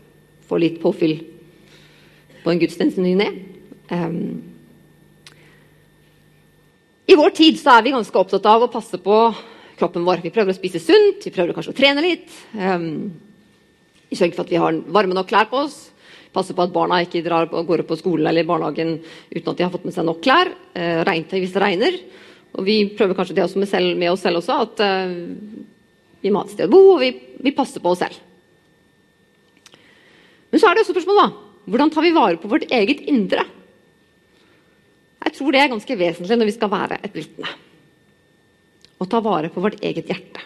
Få 0.50 0.58
litt 0.62 0.80
påfyll 0.82 1.20
på 2.44 2.52
en 2.52 2.62
gudstjeneste 2.62 3.02
ny 3.02 3.14
ned. 3.18 3.42
Um, 3.90 4.55
i 7.06 7.16
vår 7.18 7.36
tid 7.38 7.60
så 7.62 7.76
er 7.76 7.86
vi 7.86 7.94
ganske 7.94 8.18
opptatt 8.18 8.48
av 8.50 8.66
å 8.66 8.72
passe 8.74 8.98
på 9.02 9.20
kroppen 9.78 10.06
vår. 10.08 10.24
Vi 10.24 10.34
prøver 10.34 10.54
å 10.54 10.58
spise 10.58 10.82
sunt, 10.82 11.22
vi 11.26 11.34
prøver 11.34 11.54
kanskje 11.54 11.76
å 11.76 11.78
trene 11.78 12.02
litt. 12.02 12.32
Um, 12.58 13.12
sørge 14.10 14.38
for 14.38 14.46
at 14.46 14.54
vi 14.54 14.62
har 14.62 14.80
varme 14.96 15.18
nok 15.18 15.30
klær 15.30 15.50
på 15.52 15.66
oss. 15.68 15.78
Passer 16.36 16.58
på 16.58 16.66
at 16.66 16.74
barna 16.74 17.02
ikke 17.04 17.24
drar 17.24 17.48
går 17.52 17.84
opp 17.84 17.92
på 17.92 18.00
skolen 18.00 18.28
eller 18.32 18.48
barnehagen 18.48 18.98
uten 19.32 19.52
at 19.52 19.60
de 19.60 19.66
har 19.68 19.72
fått 19.74 19.86
med 19.88 19.96
seg 19.96 20.08
nok 20.08 20.24
klær. 20.26 20.50
Uh, 20.74 21.04
regntøy 21.08 21.38
hvis 21.44 21.54
det 21.54 21.64
regner. 21.64 22.00
Og 22.56 22.66
vi 22.66 22.82
prøver 22.98 23.18
kanskje 23.18 23.38
det 23.38 23.48
med, 23.54 23.70
selv, 23.70 23.98
med 24.00 24.14
oss 24.14 24.24
selv 24.26 24.42
også, 24.42 24.60
at 24.66 24.82
uh, 24.82 25.66
vi 26.24 26.32
må 26.34 26.42
ha 26.42 26.50
et 26.50 26.56
sted 26.56 26.70
å 26.70 26.74
bo, 26.74 26.96
og 26.96 27.04
vi, 27.04 27.12
vi, 27.44 27.54
passer 27.54 27.84
på 27.84 27.92
oss 27.94 28.02
selv. 28.02 28.18
Men 30.50 30.62
så 30.62 30.72
er 30.72 30.78
det 30.78 30.86
også 30.86 30.96
spørsmålet, 30.96 31.22
da. 31.22 31.70
Hvordan 31.70 31.92
tar 31.92 32.06
vi 32.06 32.16
vare 32.16 32.40
på 32.40 32.50
vårt 32.50 32.66
eget 32.74 33.04
indre? 33.12 33.44
Jeg 35.36 35.42
tror 35.42 35.52
det 35.52 35.60
er 35.60 35.72
ganske 35.74 35.96
vesentlig 36.00 36.36
når 36.40 36.48
vi 36.48 36.52
skal 36.56 36.70
være 36.72 36.98
et 37.04 37.16
vitne. 37.18 37.50
Å 39.04 39.08
ta 39.12 39.20
vare 39.20 39.50
på 39.52 39.60
vårt 39.60 39.82
eget 39.84 40.08
hjerte. 40.08 40.44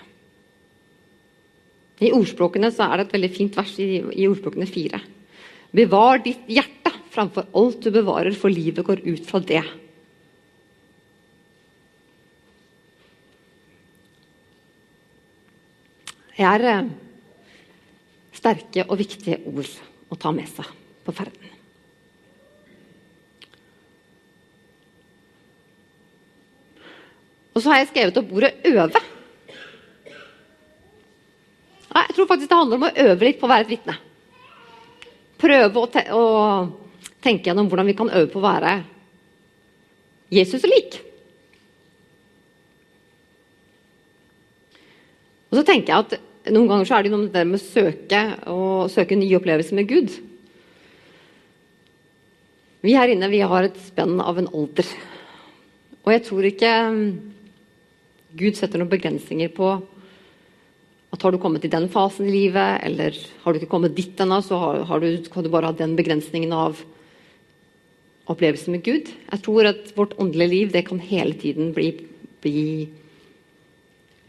I 2.01 2.09
ordspråkene 2.15 2.71
så 2.73 2.87
er 2.87 2.97
det 2.97 3.03
et 3.05 3.13
veldig 3.13 3.29
fint 3.35 3.59
vers 3.59 3.75
i, 3.77 3.99
i 4.01 4.25
ordspråkene 4.25 4.65
fire. 4.65 4.97
Bevar 5.77 6.23
ditt 6.25 6.49
hjerte 6.49 6.89
framfor 7.13 7.51
alt 7.61 7.85
du 7.85 7.91
bevarer, 7.93 8.33
for 8.33 8.49
livet 8.49 8.81
går 8.87 9.03
ut 9.05 9.29
fra 9.29 9.43
det. 9.45 9.61
Det 16.33 16.49
er 16.49 16.67
eh, 16.71 16.91
sterke 18.41 18.89
og 18.89 18.97
viktige 19.05 19.37
ord 19.53 19.69
å 20.09 20.17
ta 20.17 20.33
med 20.33 20.49
seg 20.49 20.73
på 21.05 21.13
ferden. 21.13 21.48
Og 27.59 27.63
så 27.63 27.73
har 27.73 27.81
jeg 27.81 27.89
skrevet 27.89 28.17
opp 28.17 28.29
ordet 28.31 28.53
'øve'. 28.63 29.01
Jeg 31.95 32.15
tror 32.15 32.27
faktisk 32.27 32.49
det 32.49 32.57
handler 32.57 32.77
om 32.77 32.83
å 32.87 32.95
øve 32.95 33.25
litt 33.25 33.39
på 33.39 33.47
å 33.47 33.49
være 33.49 33.65
et 33.65 33.73
vitne. 33.73 33.95
Prøve 35.37 35.81
å, 35.81 35.89
te 35.91 36.03
å 36.15 36.23
tenke 37.21 37.49
gjennom 37.49 37.67
hvordan 37.67 37.85
vi 37.85 37.95
kan 37.99 38.09
øve 38.09 38.31
på 38.31 38.39
å 38.39 38.47
være 38.47 38.83
Jesus 40.31 40.63
lik. 40.63 41.01
Og 45.51 45.59
så 45.59 45.63
tenker 45.63 45.93
jeg 45.93 45.99
at 45.99 46.19
Noen 46.49 46.69
ganger 46.69 46.85
så 46.87 46.95
er 46.95 47.03
det 47.03 47.11
noe 47.11 47.25
med 47.25 47.33
det 47.33 47.45
med 47.45 47.59
å 47.59 47.61
søke 47.61 48.19
søke 48.89 49.15
nye 49.19 49.35
opplevelser 49.37 49.75
med 49.75 49.89
Gud. 49.89 50.09
Vi 52.81 52.95
her 52.95 53.11
inne 53.11 53.29
vi 53.29 53.41
har 53.43 53.67
et 53.67 53.77
spenn 53.77 54.21
av 54.21 54.39
en 54.39 54.47
alder. 54.47 54.87
Og 56.05 56.13
jeg 56.13 56.23
tror 56.25 56.47
ikke 56.47 56.71
Gud 58.37 58.57
setter 58.57 58.81
noen 58.81 58.91
begrensninger 58.91 59.49
på 59.55 59.71
at 61.09 61.23
har 61.25 61.33
du 61.33 61.39
kommet 61.41 61.63
i 61.65 61.71
den 61.71 61.87
fasen 61.89 62.27
i 62.29 62.35
livet, 62.35 62.83
eller 62.85 63.15
har 63.41 63.53
du 63.53 63.57
ikke 63.57 63.71
kommet 63.71 63.95
dit 63.97 64.19
ennå, 64.21 64.43
så 64.45 64.59
har, 64.61 64.83
har 64.85 65.01
du, 65.01 65.09
kan 65.33 65.45
du 65.45 65.49
bare 65.49 65.71
ha 65.71 65.75
den 65.75 65.95
begrensningen 65.97 66.53
av 66.53 66.83
opplevelsen 68.29 68.75
med 68.75 68.83
Gud. 68.85 69.09
Jeg 69.09 69.41
tror 69.45 69.71
at 69.71 69.89
vårt 69.97 70.13
åndelige 70.21 70.53
liv 70.53 70.75
det 70.75 70.85
kan 70.85 71.01
hele 71.01 71.33
tiden 71.33 71.73
bli, 71.73 71.89
bli 72.43 72.63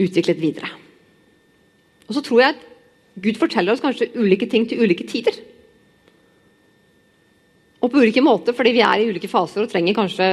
utviklet 0.01 0.41
videre. 0.41 0.73
Og 2.09 2.17
så 2.17 2.25
tror 2.25 2.41
jeg 2.41 2.57
at 2.57 2.67
Gud 3.21 3.37
forteller 3.37 3.77
oss 3.77 3.85
kanskje 3.85 4.09
ulike 4.17 4.49
ting 4.49 4.65
til 4.69 4.81
ulike 4.81 5.05
tider. 5.05 5.37
Og 7.81 7.93
på 7.93 8.01
ulike 8.01 8.25
måter, 8.25 8.57
fordi 8.57 8.73
vi 8.77 8.85
er 8.85 9.03
i 9.03 9.09
ulike 9.13 9.29
faser 9.29 9.65
og 9.67 9.73
trenger 9.73 9.97
kanskje 9.97 10.33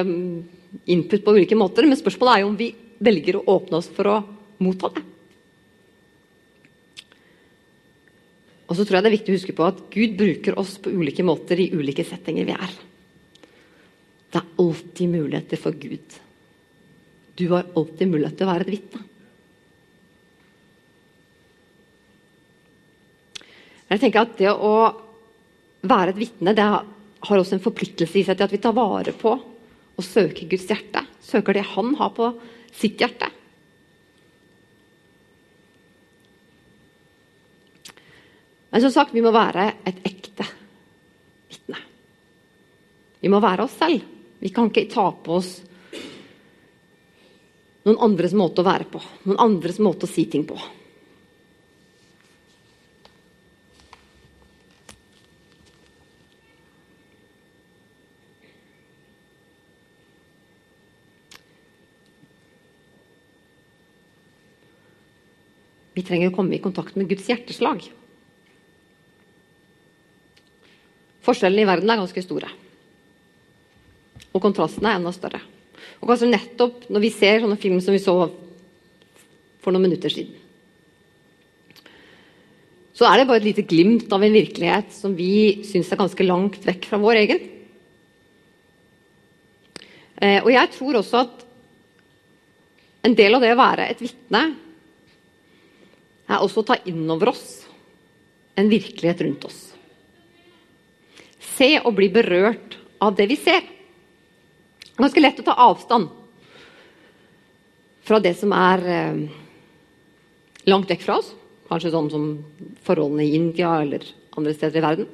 input 0.88 1.24
på 1.26 1.36
ulike 1.36 1.60
måter. 1.60 1.84
Men 1.88 2.00
spørsmålet 2.00 2.34
er 2.34 2.44
jo 2.46 2.52
om 2.54 2.60
vi 2.60 2.72
velger 3.04 3.40
å 3.40 3.46
åpne 3.58 3.80
oss 3.80 3.90
for 3.94 4.10
å 4.10 4.18
motta 4.64 4.92
det. 4.96 5.04
Og 8.68 8.76
så 8.76 8.84
tror 8.84 8.98
jeg 8.98 9.06
det 9.06 9.10
er 9.10 9.16
viktig 9.16 9.34
å 9.34 9.38
huske 9.38 9.56
på 9.56 9.68
at 9.68 9.84
Gud 9.94 10.18
bruker 10.20 10.58
oss 10.60 10.76
på 10.84 10.92
ulike 10.92 11.24
måter 11.24 11.60
i 11.64 11.70
ulike 11.72 12.04
settinger 12.08 12.48
vi 12.50 12.56
er. 12.56 12.74
Det 14.28 14.42
er 14.42 14.50
alltid 14.60 15.14
muligheter 15.14 15.62
for 15.62 15.78
Gud. 15.80 16.18
Du 17.38 17.46
har 17.54 17.70
alltid 17.78 18.12
mulighet 18.12 18.36
til 18.36 18.48
å 18.48 18.52
være 18.52 18.68
et 18.68 18.74
vitne. 18.76 19.06
Jeg 23.88 24.02
tenker 24.04 24.26
at 24.26 24.36
Det 24.36 24.52
å 24.52 24.74
være 25.88 26.12
et 26.12 26.20
vitne 26.20 26.52
det 26.58 26.66
har 26.68 27.40
også 27.40 27.56
en 27.56 27.64
forpliktelse 27.64 28.20
i 28.20 28.26
seg 28.28 28.36
til 28.36 28.48
at 28.50 28.54
vi 28.54 28.60
tar 28.60 28.76
vare 28.76 29.14
på 29.16 29.32
og 29.98 30.06
søker 30.06 30.50
Guds 30.50 30.68
hjerte. 30.68 31.06
Søker 31.24 31.56
det 31.56 31.64
han 31.72 31.96
har 31.96 32.12
på 32.18 32.34
sitt 32.78 33.02
hjerte. 33.02 33.30
Men 38.70 38.84
som 38.84 38.94
sagt, 38.94 39.16
vi 39.16 39.24
må 39.26 39.32
være 39.34 39.72
et 39.88 40.04
ekte 40.06 40.46
vitne. 41.50 41.80
Vi 43.24 43.32
må 43.32 43.42
være 43.42 43.66
oss 43.66 43.78
selv. 43.80 44.04
Vi 44.38 44.52
kan 44.54 44.70
ikke 44.70 44.90
ta 44.92 45.08
på 45.10 45.40
oss 45.40 45.56
noen 47.88 48.02
andres 48.04 48.34
måte 48.36 48.62
å 48.62 48.68
være 48.68 48.90
på. 48.92 49.00
Noen 49.30 49.40
andres 49.40 49.80
måte 49.80 50.06
å 50.06 50.12
si 50.12 50.26
ting 50.30 50.44
på. 50.46 50.58
Vi 65.98 66.06
trenger 66.06 66.30
å 66.30 66.36
komme 66.36 66.54
i 66.54 66.62
kontakt 66.62 66.94
med 66.94 67.10
Guds 67.10 67.26
hjerteslag. 67.26 67.82
Forskjellene 71.26 71.64
i 71.66 71.68
verden 71.68 71.90
er 71.90 71.98
ganske 71.98 72.22
store. 72.22 72.52
Og 74.30 74.44
kontrastene 74.44 74.92
er 74.92 75.00
enda 75.00 75.14
større. 75.16 75.42
Og 75.98 76.12
kanskje 76.12 76.30
nettopp 76.30 76.86
når 76.94 77.04
vi 77.04 77.10
ser 77.16 77.42
sånne 77.42 77.58
film 77.58 77.80
som 77.82 77.98
vi 77.98 78.04
så 78.04 78.14
for 79.64 79.74
noen 79.74 79.88
minutter 79.88 80.14
siden, 80.14 80.36
så 82.98 83.06
er 83.06 83.20
det 83.20 83.28
bare 83.30 83.42
et 83.42 83.50
lite 83.50 83.66
glimt 83.70 84.14
av 84.14 84.24
en 84.26 84.34
virkelighet 84.34 84.94
som 84.96 85.14
vi 85.18 85.66
syns 85.68 85.90
er 85.94 86.00
ganske 86.00 86.26
langt 86.26 86.64
vekk 86.66 86.88
fra 86.90 86.98
vår 87.02 87.20
egen. 87.20 87.44
Eh, 90.18 90.40
og 90.40 90.50
jeg 90.50 90.72
tror 90.74 90.98
også 90.98 91.26
at 91.26 91.44
en 93.06 93.18
del 93.18 93.38
av 93.38 93.44
det 93.46 93.52
å 93.54 93.60
være 93.60 93.86
et 93.92 94.02
vitne 94.02 94.42
er 96.28 96.44
også 96.44 96.64
å 96.64 96.68
ta 96.72 96.78
inn 96.90 97.06
over 97.10 97.32
oss 97.32 97.48
en 98.58 98.70
virkelighet 98.72 99.22
rundt 99.26 99.48
oss. 99.48 99.60
Se 101.58 101.76
og 101.80 101.96
bli 101.98 102.10
berørt 102.14 102.78
av 103.02 103.16
det 103.18 103.28
vi 103.30 103.38
ser. 103.40 103.62
Er 103.62 105.04
ganske 105.04 105.22
lett 105.22 105.42
å 105.42 105.46
ta 105.46 105.58
avstand 105.68 106.10
fra 108.08 108.20
det 108.24 108.34
som 108.40 108.54
er 108.56 108.86
eh, 108.88 109.20
langt 110.72 110.90
vekk 110.90 111.04
fra 111.06 111.20
oss. 111.22 111.34
Kanskje 111.68 111.92
sånn 111.94 112.10
som 112.12 112.28
forholdene 112.88 113.28
i 113.28 113.36
India 113.36 113.74
eller 113.84 114.06
andre 114.38 114.54
steder 114.56 114.80
i 114.80 114.86
verden. 114.86 115.10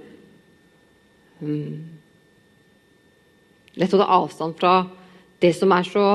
Um, 1.44 1.80
lett 3.82 3.96
å 3.96 4.00
ta 4.00 4.08
avstand 4.20 4.56
fra 4.60 4.76
det 5.44 5.52
som 5.58 5.74
er 5.76 5.90
så 5.90 6.06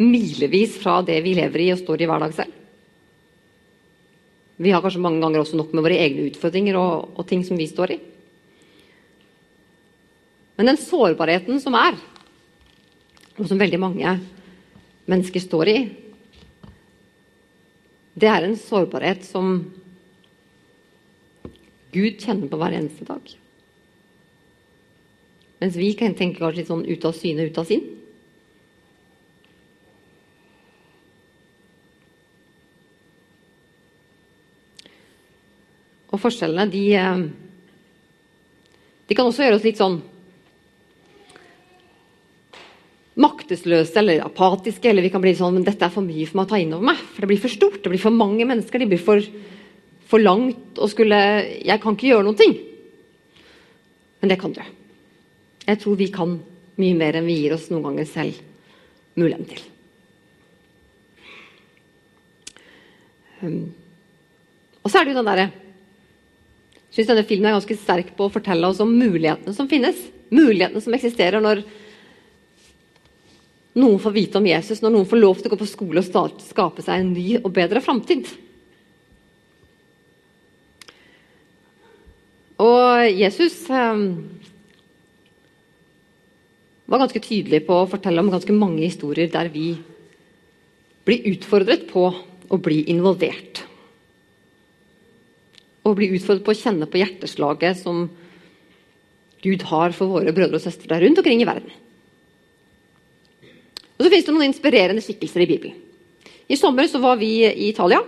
milevis 0.00 0.78
fra 0.80 1.00
det 1.04 1.18
vi 1.26 1.34
lever 1.36 1.66
i 1.66 1.72
og 1.74 1.82
står 1.82 2.04
i 2.04 2.08
hver 2.08 2.22
dag 2.24 2.36
selv. 2.38 2.59
Vi 4.60 4.72
har 4.74 4.82
kanskje 4.84 5.00
mange 5.00 5.22
ganger 5.22 5.40
også 5.40 5.56
nok 5.56 5.72
med 5.72 5.86
våre 5.86 5.96
egne 5.96 6.26
utfordringer 6.28 6.76
og, 6.76 7.14
og 7.16 7.26
ting 7.28 7.40
som 7.46 7.56
vi 7.56 7.68
står 7.70 7.94
i. 7.94 7.98
Men 10.60 10.68
den 10.68 10.80
sårbarheten 10.80 11.62
som 11.62 11.76
er, 11.80 11.96
og 13.38 13.46
som 13.48 13.60
veldig 13.60 13.80
mange 13.80 14.18
mennesker 15.08 15.40
står 15.40 15.70
i, 15.72 15.78
det 18.20 18.28
er 18.28 18.44
en 18.44 18.58
sårbarhet 18.60 19.24
som 19.24 19.62
Gud 21.94 22.20
kjenner 22.20 22.50
på 22.50 22.58
hver 22.60 22.76
eneste 22.76 23.06
dag. 23.08 23.32
Mens 25.60 25.80
vi 25.80 25.94
kan 25.96 26.12
tenke 26.18 26.42
kanskje 26.42 26.60
litt 26.60 26.68
sånn 26.68 26.84
ut 26.84 27.08
av 27.08 27.16
syne, 27.16 27.48
ut 27.48 27.58
av 27.60 27.66
sinn. 27.68 27.88
Og 36.10 36.18
forskjellene, 36.18 36.70
de, 36.70 36.84
eh, 36.98 37.24
de 39.06 39.16
kan 39.16 39.26
også 39.26 39.46
gjøre 39.46 39.60
oss 39.60 39.66
litt 39.66 39.78
sånn 39.80 40.00
maktesløse 43.20 43.98
eller 44.00 44.24
apatiske. 44.24 44.90
Eller 44.90 45.06
vi 45.06 45.12
kan 45.12 45.22
bli 45.22 45.34
sånn 45.38 45.54
men 45.54 45.66
dette 45.66 45.86
er 45.86 45.94
for 45.94 46.06
mye 46.06 46.26
for 46.26 46.40
meg 46.40 46.48
å 46.48 46.52
ta 46.52 46.60
inn 46.60 46.74
over 46.74 46.90
meg. 46.92 46.98
For 47.14 47.22
det 47.22 47.30
blir 47.32 47.42
for 47.42 47.52
stort. 47.52 47.80
Det 47.82 47.92
blir 47.92 48.02
for 48.02 48.14
mange 48.14 48.46
mennesker. 48.48 48.82
Det 48.82 48.90
blir 48.90 49.02
for, 49.02 49.24
for 50.10 50.22
langt 50.22 50.80
å 50.80 50.88
skulle 50.90 51.18
Jeg 51.60 51.80
kan 51.82 51.96
ikke 51.96 52.10
gjøre 52.10 52.26
noen 52.26 52.40
ting. 52.40 52.56
Men 54.20 54.32
det 54.32 54.40
kan 54.40 54.52
du. 54.52 54.62
Jeg 55.66 55.80
tror 55.80 55.96
vi 55.96 56.10
kan 56.12 56.38
mye 56.80 56.96
mer 56.96 57.18
enn 57.18 57.28
vi 57.28 57.42
gir 57.42 57.54
oss 57.54 57.68
noen 57.70 57.84
ganger 57.90 58.08
selv 58.08 58.40
muligheten 59.18 59.48
til. 59.50 59.66
Um, 63.40 63.72
og 64.84 64.90
så 64.90 65.00
er 65.00 65.06
det 65.06 65.14
jo 65.14 65.20
den 65.20 65.28
derre 65.28 65.46
syns 66.90 67.10
denne 67.10 67.26
filmen 67.26 67.50
er 67.50 67.58
ganske 67.58 67.78
sterk 67.78 68.14
på 68.16 68.26
å 68.26 68.32
fortelle 68.32 68.66
oss 68.70 68.82
om 68.82 68.90
mulighetene 68.90 69.54
som 69.54 69.68
finnes. 69.70 69.98
Mulighetene 70.34 70.82
som 70.82 70.94
eksisterer 70.96 71.42
når 71.42 71.62
noen 73.78 74.00
får 74.02 74.14
vite 74.14 74.38
om 74.40 74.46
Jesus, 74.46 74.82
når 74.82 74.94
noen 74.96 75.08
får 75.08 75.20
lov 75.20 75.38
til 75.38 75.50
å 75.50 75.54
gå 75.54 75.60
på 75.60 75.70
skole 75.70 76.02
og 76.02 76.06
starte, 76.06 76.42
skape 76.42 76.82
seg 76.82 77.02
en 77.02 77.12
ny 77.14 77.26
og 77.38 77.52
bedre 77.54 77.82
framtid. 77.84 78.26
Og 82.60 83.06
Jesus 83.16 83.62
eh, 83.72 84.02
var 86.90 87.04
ganske 87.04 87.22
tydelig 87.22 87.62
på 87.68 87.78
å 87.78 87.88
fortelle 87.88 88.20
om 88.20 88.32
ganske 88.34 88.56
mange 88.56 88.82
historier 88.82 89.30
der 89.32 89.48
vi 89.54 89.72
blir 91.06 91.30
utfordret 91.32 91.86
på 91.88 92.10
å 92.50 92.58
bli 92.60 92.82
involvert. 92.90 93.62
Og 95.86 95.96
bli 95.96 96.10
utfordret 96.16 96.44
på 96.44 96.52
å 96.52 96.60
kjenne 96.60 96.88
på 96.90 97.00
hjerteslaget 97.00 97.80
som 97.80 98.08
Gud 99.40 99.62
har 99.70 99.94
for 99.96 100.12
våre 100.12 100.34
brødre 100.36 100.58
og 100.58 100.64
søstre 100.64 100.90
der 100.90 101.06
rundt 101.06 101.20
omkring 101.22 101.40
i 101.40 101.48
verden. 101.48 101.72
Og 103.96 104.04
så 104.04 104.10
finnes 104.10 104.26
det 104.26 104.34
noen 104.34 104.48
inspirerende 104.48 105.04
skikkelser 105.04 105.44
i 105.44 105.48
Bibelen. 105.48 105.76
I 106.50 106.58
sommer 106.58 106.88
så 106.90 107.00
var 107.00 107.18
vi 107.20 107.44
i 107.46 107.68
Italia. 107.68 108.00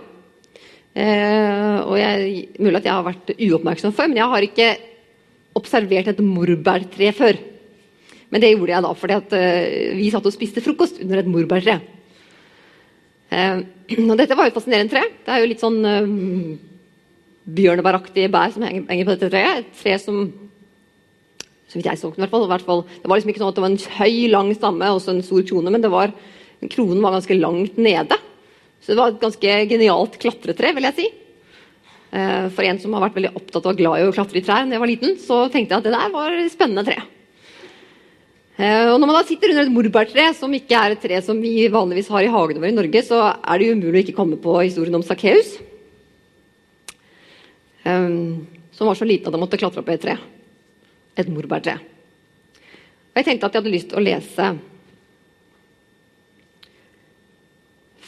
Eh, 0.93 1.77
og 1.81 1.95
jeg, 1.97 2.33
Mulig 2.61 2.81
at 2.81 2.89
jeg 2.89 2.93
har 2.93 3.05
vært 3.07 3.33
uoppmerksom 3.33 3.93
før, 3.95 4.09
men 4.11 4.19
jeg 4.19 4.29
har 4.33 4.45
ikke 4.45 4.69
observert 5.57 6.11
et 6.11 6.21
morbærtre 6.25 7.11
før. 7.17 7.39
Men 8.33 8.41
det 8.41 8.51
gjorde 8.51 8.73
jeg 8.73 8.85
da 8.85 8.91
fordi 8.97 9.17
at 9.17 9.35
eh, 9.37 9.93
vi 9.97 10.11
satt 10.13 10.25
og 10.29 10.35
spiste 10.35 10.61
frokost 10.65 11.01
under 11.01 11.21
et 11.21 11.29
morbærtre. 11.29 11.79
Eh, 13.33 13.63
og 14.11 14.17
dette 14.19 14.37
var 14.37 14.49
jo 14.49 14.53
et 14.53 14.59
fascinerende 14.59 14.93
tre. 14.93 15.05
Det 15.25 15.33
er 15.33 15.41
jo 15.41 15.49
litt 15.53 15.63
sånn 15.63 15.81
bjørnebæraktige 17.43 18.31
bær 18.31 18.53
som 18.53 18.63
henger, 18.65 18.85
henger 18.89 19.07
på 19.07 19.15
dette 19.15 19.31
treet. 19.33 19.63
Et 19.63 19.81
tre 19.81 19.97
som 20.01 20.25
så 21.73 21.79
vidt 21.79 21.89
jeg 21.89 21.97
så 21.97 22.11
den, 22.13 22.19
i 22.19 22.21
hvert 22.21 22.33
fall. 22.35 22.45
I 22.45 22.51
hvert 22.51 22.67
fall. 22.67 22.83
Det 23.01 23.09
var 23.09 23.17
liksom 23.17 23.31
ikke 23.33 23.41
sånn 23.41 23.49
at 23.49 23.57
det 23.57 23.63
var 23.63 23.71
en 23.73 23.97
høy, 23.97 24.17
lang 24.29 24.51
stamme 24.53 24.91
og 24.93 25.07
en 25.09 25.23
stor 25.25 25.41
krone, 25.49 25.73
men 25.73 25.81
det 25.81 25.89
var, 25.89 26.13
kronen 26.69 27.01
var 27.01 27.15
ganske 27.15 27.37
langt 27.39 27.79
nede. 27.81 28.19
Så 28.83 28.91
det 28.91 28.99
var 28.99 29.13
et 29.13 29.23
ganske 29.23 29.55
genialt 29.71 30.19
klatretre, 30.21 30.73
vil 30.77 30.85
jeg 30.89 30.97
si. 30.99 31.07
Eh, 32.13 32.45
for 32.53 32.67
en 32.67 32.77
som 32.77 32.93
har 32.93 33.07
vært 33.07 33.17
veldig 33.17 33.33
opptatt 33.39 33.71
og 33.71 33.79
glad 33.79 34.03
i 34.03 34.05
å 34.05 34.13
klatre 34.13 34.37
i 34.37 34.45
trær 34.45 34.67
da 34.69 34.77
jeg 34.77 34.83
var 34.83 34.91
liten, 34.91 35.17
så 35.17 35.39
tenkte 35.49 35.73
jeg 35.73 35.81
at 35.81 35.89
det 35.89 35.95
der 35.95 36.13
var 36.13 36.37
et 36.37 36.53
spennende 36.53 36.85
tre. 36.85 36.99
Eh, 38.53 38.91
og 38.91 38.99
når 38.99 39.07
man 39.09 39.17
da 39.17 39.25
sitter 39.25 39.55
under 39.55 39.65
et 39.65 39.73
morbærtre, 39.73 40.29
som 40.37 40.53
ikke 40.53 40.77
er 40.77 40.93
et 40.93 41.01
tre 41.01 41.23
som 41.25 41.41
vi 41.41 41.55
vanligvis 41.73 42.13
har 42.13 42.27
i 42.27 42.29
hagene 42.29 42.61
våre 42.61 42.69
i 42.69 42.77
Norge, 42.77 43.01
så 43.07 43.23
er 43.33 43.57
det 43.57 43.73
umulig 43.73 43.95
å 43.97 44.05
ikke 44.05 44.19
komme 44.19 44.37
på 44.37 44.59
historien 44.61 44.99
om 44.99 45.05
Sakkeus. 45.05 45.55
Eh, 47.83 48.09
som 48.71 48.87
var 48.87 48.95
så 48.95 49.05
lite 49.05 49.27
at 49.27 49.35
han 49.35 49.43
måtte 49.43 49.59
klatre 49.59 49.83
opp 49.83 49.91
i 49.91 49.97
et 49.97 50.05
tre 50.05 50.17
et 51.19 51.29
morbærtre. 51.29 51.77
Og 53.13 53.19
jeg 53.19 53.27
tenkte 53.27 53.47
at 53.47 53.55
jeg 53.55 53.61
hadde 53.61 53.73
lyst 53.73 53.91
til 53.91 53.99
å 53.99 54.03
lese 54.03 54.47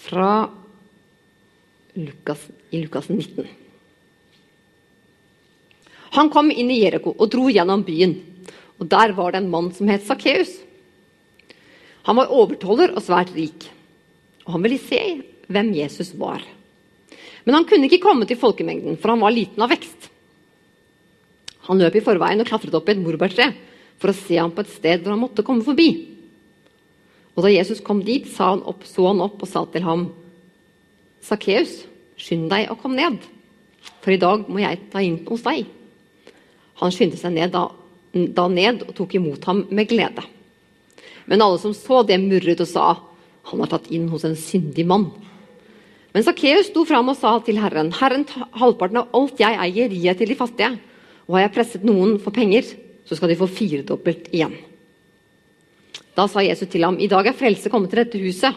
fra 0.05 0.31
Lukas, 1.95 2.41
i 2.73 2.81
Lukas 2.81 3.09
19. 3.09 3.45
Han 6.15 6.31
kom 6.31 6.49
inn 6.51 6.71
i 6.71 6.81
Jeriko 6.81 7.13
og 7.13 7.29
dro 7.31 7.47
gjennom 7.51 7.83
byen. 7.85 8.15
og 8.79 8.89
Der 8.89 9.13
var 9.13 9.31
det 9.31 9.43
en 9.43 9.51
mann 9.51 9.71
som 9.73 9.87
het 9.87 10.05
Sakkeus. 10.05 10.51
Han 12.05 12.17
var 12.17 12.33
overtoller 12.33 12.93
og 12.93 13.01
svært 13.01 13.33
rik, 13.33 13.65
og 14.45 14.57
han 14.57 14.65
ville 14.65 14.77
se 14.77 15.01
hvem 15.49 15.73
Jesus 15.73 16.13
var. 16.17 16.43
Men 17.45 17.59
han 17.59 17.67
kunne 17.69 17.87
ikke 17.87 18.01
komme 18.03 18.25
til 18.27 18.39
folkemengden, 18.41 18.97
for 18.97 19.13
han 19.13 19.21
var 19.21 19.33
liten 19.33 19.61
av 19.61 19.71
vekst. 19.71 20.09
Han 21.69 21.81
løp 21.81 21.97
i 21.97 22.03
forveien 22.05 22.41
og 22.41 22.49
klatret 22.49 22.75
opp 22.77 22.89
i 22.89 22.93
et 22.93 23.01
morbærtre 23.01 23.49
for 24.01 24.11
å 24.11 24.17
se 24.17 24.37
ham 24.37 24.51
på 24.53 24.65
et 24.65 24.73
sted 24.73 25.01
hvor 25.01 25.15
han 25.15 25.21
måtte 25.21 25.45
komme 25.45 25.65
forbi. 25.65 25.89
Og 27.35 27.43
Da 27.43 27.51
Jesus 27.51 27.81
kom 27.83 28.01
dit, 28.05 28.27
han 28.37 28.63
opp, 28.63 28.85
så 28.87 29.09
han 29.09 29.23
opp 29.23 29.41
og 29.43 29.49
sa 29.49 29.65
til 29.71 29.83
ham, 29.85 30.07
Sakkeus, 31.25 31.83
skynd 32.21 32.47
deg 32.51 32.69
og 32.71 32.79
kom 32.83 32.93
ned, 32.95 33.17
for 34.03 34.13
i 34.13 34.21
dag 34.21 34.45
må 34.47 34.61
jeg 34.61 34.79
ta 34.93 35.01
inn 35.03 35.17
hos 35.27 35.43
deg. 35.43 35.65
Han 36.81 36.93
skyndte 36.93 37.19
seg 37.19 37.33
ned 37.35 37.51
da, 37.55 37.65
da 38.13 38.45
ned 38.51 38.85
og 38.85 38.93
tok 38.95 39.17
imot 39.17 39.45
ham 39.49 39.65
med 39.73 39.89
glede. 39.89 40.23
Men 41.25 41.41
alle 41.41 41.59
som 41.59 41.73
så 41.75 42.03
det, 42.05 42.19
murret 42.21 42.61
og 42.61 42.69
sa, 42.69 42.87
han 43.49 43.61
har 43.61 43.71
tatt 43.73 43.89
inn 43.93 44.07
hos 44.11 44.25
en 44.27 44.37
syndig 44.39 44.85
mann. 44.87 45.09
Men 46.15 46.23
Sakkeus 46.23 46.69
sto 46.69 46.85
fram 46.87 47.11
og 47.11 47.17
sa 47.19 47.33
til 47.43 47.57
Herren, 47.59 47.89
Herren, 47.91 48.23
halvparten 48.55 49.01
av 49.01 49.17
alt 49.17 49.41
jeg 49.41 49.57
eier, 49.65 49.91
gir 49.91 50.05
jeg 50.07 50.19
til 50.21 50.29
de 50.31 50.37
fattige. 50.39 50.69
Og 51.27 51.35
har 51.35 51.43
jeg 51.43 51.53
presset 51.57 51.83
noen 51.83 52.15
for 52.23 52.31
penger, 52.31 52.69
så 53.03 53.17
skal 53.17 53.33
de 53.33 53.35
få 53.35 53.49
firedobbelt 53.51 54.29
igjen. 54.31 54.53
Da 56.15 56.29
sa 56.31 56.45
Jesus 56.45 56.71
til 56.71 56.87
ham, 56.87 56.95
i 57.03 57.11
dag 57.11 57.27
er 57.27 57.35
frelse 57.35 57.67
kommet 57.73 57.91
til 57.91 57.99
dette 58.05 58.23
huset, 58.23 58.55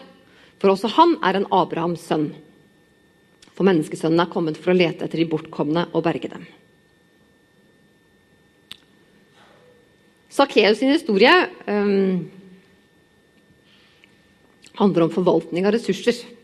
for 0.63 0.71
også 0.71 0.93
han 0.95 1.17
er 1.19 1.41
en 1.41 1.49
Abrahams 1.51 2.07
sønn. 2.07 2.29
For 3.51 3.67
menneskesønnen 3.67 4.23
er 4.23 4.31
kommet 4.31 4.55
for 4.55 4.71
å 4.71 4.79
lete 4.79 5.03
etter 5.03 5.19
de 5.19 5.27
bortkomne 5.27 5.89
og 5.91 6.07
berge 6.07 6.31
dem. 6.31 6.47
Sakkeus 10.31 10.79
sin 10.79 10.95
historie 10.95 11.35
um, 11.67 12.29
handler 14.79 15.09
om 15.09 15.17
forvaltning 15.19 15.67
av 15.67 15.75
ressurser. 15.75 16.38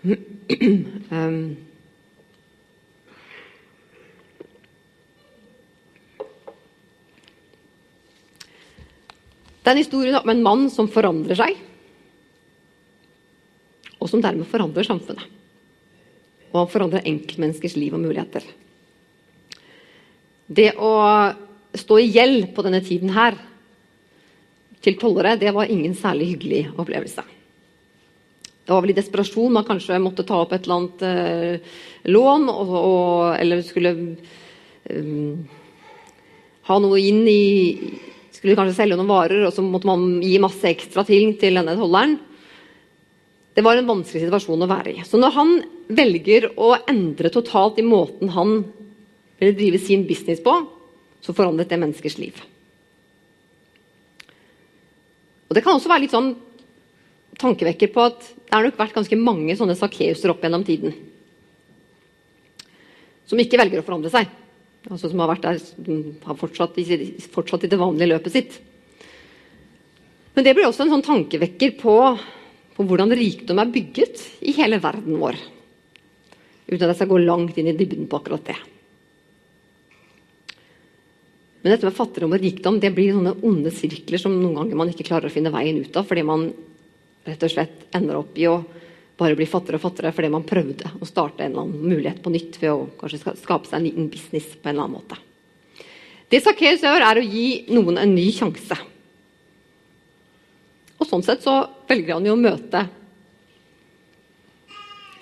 um, 1.10 1.56
Det 9.60 9.76
er 9.76 10.16
om 10.18 10.30
en 10.32 10.42
mann 10.42 10.62
som 10.72 10.88
forandrer 10.90 11.36
seg, 11.36 11.58
og 14.00 14.08
som 14.08 14.22
dermed 14.24 14.48
forandrer 14.48 14.88
samfunnet. 14.88 15.36
og 16.50 16.64
han 16.64 16.70
forandrer 16.72 17.06
enkeltmenneskers 17.06 17.76
liv 17.76 17.94
og 17.94 18.00
muligheter. 18.02 18.42
Det 20.50 20.72
å 20.74 20.96
stå 21.78 21.98
i 22.00 22.08
gjeld 22.10 22.48
på 22.56 22.64
denne 22.66 22.80
tiden 22.82 23.12
her 23.14 23.36
til 24.82 24.96
tollere, 24.98 25.36
det 25.38 25.52
var 25.54 25.70
ingen 25.70 25.94
særlig 25.94 26.32
hyggelig 26.32 26.64
opplevelse. 26.74 27.22
Det 28.64 28.74
var 28.74 28.84
vel 28.84 28.92
i 28.92 28.98
desperasjon 28.98 29.54
man 29.56 29.66
kanskje 29.66 29.98
måtte 30.02 30.26
ta 30.26 30.42
opp 30.44 30.52
et 30.54 30.66
eller 30.66 30.76
annet 30.76 31.04
eh, 31.08 31.78
lån, 32.12 32.48
og, 32.52 32.72
og, 32.76 33.22
eller 33.40 33.62
skulle 33.66 33.94
um, 33.96 35.48
ha 36.68 36.78
noe 36.82 37.02
inn 37.02 37.24
i 37.28 37.42
Skulle 38.30 38.54
kanskje 38.56 38.76
selge 38.78 38.96
noen 38.96 39.10
varer, 39.10 39.42
og 39.44 39.52
så 39.52 39.60
måtte 39.60 39.88
man 39.90 40.20
gi 40.22 40.38
masse 40.40 40.64
ekstra 40.64 41.02
ting 41.04 41.34
til 41.36 41.58
denne 41.58 41.74
tolleren. 41.76 42.14
Det 43.52 43.64
var 43.66 43.76
en 43.76 43.88
vanskelig 43.90 44.22
situasjon 44.22 44.64
å 44.64 44.68
være 44.70 44.94
i. 44.94 45.02
Så 45.04 45.18
når 45.20 45.34
han 45.34 45.50
velger 45.90 46.46
å 46.54 46.70
endre 46.88 47.28
totalt 47.34 47.80
i 47.82 47.84
måten 47.84 48.30
han 48.32 48.62
ville 49.40 49.58
drive 49.58 49.80
sin 49.82 50.06
business 50.08 50.40
på, 50.40 50.54
så 51.20 51.34
forandret 51.36 51.68
det 51.68 51.80
menneskers 51.82 52.16
liv. 52.22 52.38
Og 55.50 55.58
Det 55.58 55.64
kan 55.66 55.76
også 55.76 55.90
være 55.90 56.06
litt 56.06 56.14
sånn 56.14 56.32
tankevekker 57.40 57.90
på 57.94 58.04
at 58.04 58.20
det 58.20 58.52
har 58.52 58.66
nok 58.66 58.78
vært 58.80 58.96
ganske 58.96 59.18
mange 59.18 59.56
sånne 59.58 59.76
Sakkeuser 59.78 60.32
opp 60.32 60.44
gjennom 60.44 60.64
tiden. 60.66 60.94
Som 63.30 63.40
ikke 63.42 63.60
velger 63.60 63.80
å 63.80 63.86
forandre 63.86 64.10
seg. 64.12 64.30
Altså 64.88 65.10
Som 65.10 65.20
har 65.22 65.30
vært 65.30 65.46
der, 65.46 65.60
har 66.24 66.40
fortsatt 66.40 66.78
fortsatt 67.32 67.66
i 67.66 67.70
det 67.70 67.78
vanlige 67.80 68.12
løpet 68.14 68.34
sitt. 68.34 68.58
Men 70.34 70.46
det 70.46 70.54
blir 70.56 70.68
også 70.68 70.86
en 70.86 70.92
sånn 70.94 71.06
tankevekker 71.06 71.74
på, 71.80 71.94
på 72.76 72.86
hvordan 72.86 73.12
rikdom 73.18 73.60
er 73.60 73.72
bygget 73.72 74.22
i 74.46 74.54
hele 74.56 74.80
verden 74.82 75.18
vår. 75.20 75.38
Uten 76.70 76.84
at 76.84 76.92
jeg 76.92 77.00
skal 77.00 77.10
gå 77.10 77.22
langt 77.24 77.58
inn 77.58 77.70
i 77.70 77.76
dybden 77.76 78.08
på 78.08 78.20
akkurat 78.20 78.46
det. 78.46 78.58
Men 81.60 81.74
dette 81.74 81.84
med 81.84 81.96
fattigdom 81.96 82.32
og 82.32 82.40
rikdom 82.40 82.78
det 82.80 82.92
blir 82.96 83.12
sånne 83.12 83.34
onde 83.44 83.72
sirkler 83.74 84.22
som 84.22 84.32
noen 84.32 84.62
ganger 84.62 84.78
man 84.80 84.92
ikke 84.92 85.04
klarer 85.10 85.28
å 85.28 85.34
finne 85.34 85.52
veien 85.52 85.80
ut 85.82 85.98
av, 85.98 86.06
fordi 86.08 86.24
man 86.24 86.46
rett 87.26 87.42
og 87.44 87.52
slett 87.52 87.88
ender 87.96 88.20
opp 88.20 88.38
i 88.40 88.46
å 88.48 88.60
bare 89.20 89.36
bli 89.36 89.48
fattigere 89.48 89.76
og 89.76 89.84
fattigere 89.84 90.14
fordi 90.16 90.30
man 90.32 90.46
prøvde 90.48 90.92
å 90.96 91.08
starte 91.08 91.44
en 91.44 91.52
eller 91.52 91.66
annen 91.66 91.90
mulighet 91.92 92.22
på 92.24 92.32
nytt 92.32 92.56
ved 92.62 92.72
å 92.72 92.86
kanskje 93.00 93.34
skape 93.42 93.68
seg 93.68 93.76
en 93.80 93.88
liten 93.88 94.08
business 94.12 94.54
på 94.54 94.70
en 94.70 94.72
eller 94.74 94.86
annen 94.86 94.96
måte. 94.96 95.18
Det 96.30 96.40
Sakkeus 96.44 96.84
gjør, 96.86 97.02
er 97.02 97.18
å 97.18 97.26
gi 97.26 97.46
noen 97.74 97.98
en 97.98 98.14
ny 98.14 98.28
sjanse. 98.32 98.76
Og 101.00 101.08
Sånn 101.08 101.24
sett 101.26 101.42
så 101.42 101.56
velger 101.88 102.16
han 102.16 102.28
jo 102.28 102.36
å 102.36 102.40
møte 102.40 102.84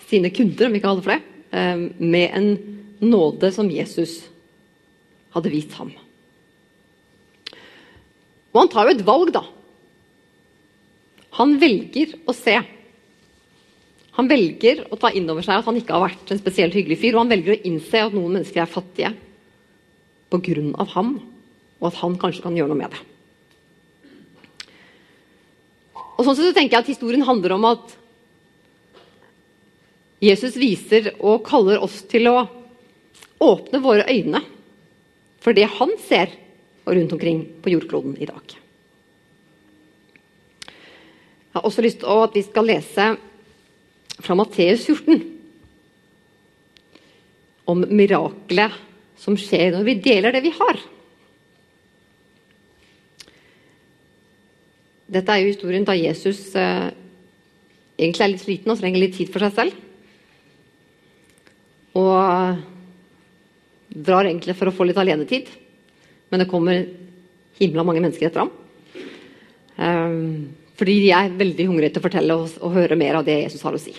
sine 0.09 0.31
kunder, 0.35 0.69
om 0.69 0.75
vi 0.77 0.83
kan 0.83 0.91
kalle 0.91 1.01
det 1.01 1.07
for 1.07 1.15
det, 1.15 1.23
eh, 1.57 1.77
med 1.99 2.31
en 2.37 2.51
nåde 3.01 3.53
som 3.55 3.71
Jesus 3.71 4.21
hadde 5.35 5.53
vist 5.53 5.73
ham. 5.79 5.93
Og 8.53 8.61
han 8.63 8.71
tar 8.73 8.89
jo 8.89 8.97
et 8.97 9.07
valg, 9.07 9.33
da. 9.33 9.45
Han 11.39 11.55
velger 11.63 12.17
å 12.27 12.35
se. 12.35 12.57
Han 14.19 14.29
velger 14.31 14.83
å 14.91 14.99
ta 14.99 15.13
inn 15.15 15.29
over 15.31 15.47
seg 15.47 15.61
at 15.61 15.69
han 15.69 15.79
ikke 15.79 15.95
har 15.95 16.09
vært 16.09 16.33
en 16.35 16.41
spesielt 16.41 16.75
hyggelig 16.75 16.99
fyr, 16.99 17.15
og 17.15 17.23
han 17.23 17.33
velger 17.37 17.55
å 17.55 17.61
innse 17.71 18.03
at 18.03 18.17
noen 18.17 18.35
mennesker 18.39 18.65
er 18.65 18.73
fattige 18.73 19.13
pga. 20.29 20.85
ham, 20.95 21.15
og 21.79 21.87
at 21.89 22.01
han 22.03 22.19
kanskje 22.19 22.43
kan 22.43 22.57
gjøre 22.59 22.75
noe 22.75 22.83
med 22.83 22.91
det. 22.91 23.01
Og 26.19 26.27
sånn 26.27 26.35
så 26.35 26.51
tenker 26.51 26.75
jeg 26.75 26.83
at 26.83 26.91
Historien 26.91 27.23
handler 27.23 27.55
om 27.55 27.65
at 27.71 27.95
Jesus 30.19 30.57
viser 30.59 31.13
og 31.23 31.45
kaller 31.47 31.79
oss 31.79 32.03
til 32.11 32.27
å 32.27 32.41
åpne 33.39 33.79
våre 33.79 34.09
øyne 34.11 34.43
for 35.39 35.55
det 35.55 35.69
han 35.79 35.95
ser 36.09 36.35
rundt 36.89 37.15
omkring 37.15 37.45
på 37.63 37.71
jordkloden 37.71 38.19
i 38.19 38.27
dag. 38.27 38.59
Jeg 41.59 41.63
har 41.65 41.73
også 41.73 41.83
lyst 41.83 41.99
til 41.99 42.21
at 42.23 42.37
vi 42.39 42.43
skal 42.47 42.69
lese 42.71 43.05
fra 44.23 44.35
Matteus 44.39 44.85
14 44.87 45.25
om 47.67 47.81
miraklet 47.91 48.77
som 49.19 49.35
skjer 49.35 49.73
når 49.75 49.83
vi 49.89 49.95
deler 50.05 50.37
det 50.37 50.45
vi 50.45 50.53
har. 50.55 50.79
Dette 55.19 55.35
er 55.35 55.43
jo 55.43 55.51
historien 55.51 55.89
da 55.89 55.99
Jesus 55.99 56.45
eh, 56.55 56.95
egentlig 57.99 58.27
er 58.29 58.33
litt 58.37 58.45
sliten 58.45 58.71
og 58.71 58.79
trenger 58.79 59.03
litt 59.03 59.19
tid 59.19 59.35
for 59.35 59.43
seg 59.43 59.59
selv. 59.59 59.83
Og 61.99 62.63
drar 64.07 64.31
egentlig 64.31 64.55
for 64.55 64.71
å 64.71 64.77
få 64.79 64.87
litt 64.87 65.03
alenetid. 65.03 65.51
Men 66.31 66.47
det 66.47 66.51
kommer 66.55 66.87
himla 67.59 67.83
mange 67.83 68.07
mennesker 68.07 68.31
etter 68.31 68.47
ham. 68.47 68.55
Um, 69.75 70.68
fordi 70.79 70.95
de 71.03 71.11
er 71.15 71.35
veldig 71.35 71.67
hungrige 71.67 71.95
til 71.95 72.03
å 72.03 72.07
fortelle 72.07 72.39
og, 72.39 72.55
og 72.63 72.77
høre 72.77 72.99
mer 72.99 73.19
av 73.19 73.27
det 73.27 73.41
Jesus 73.41 73.65
har 73.67 73.75
å 73.75 73.83
si. 73.83 73.97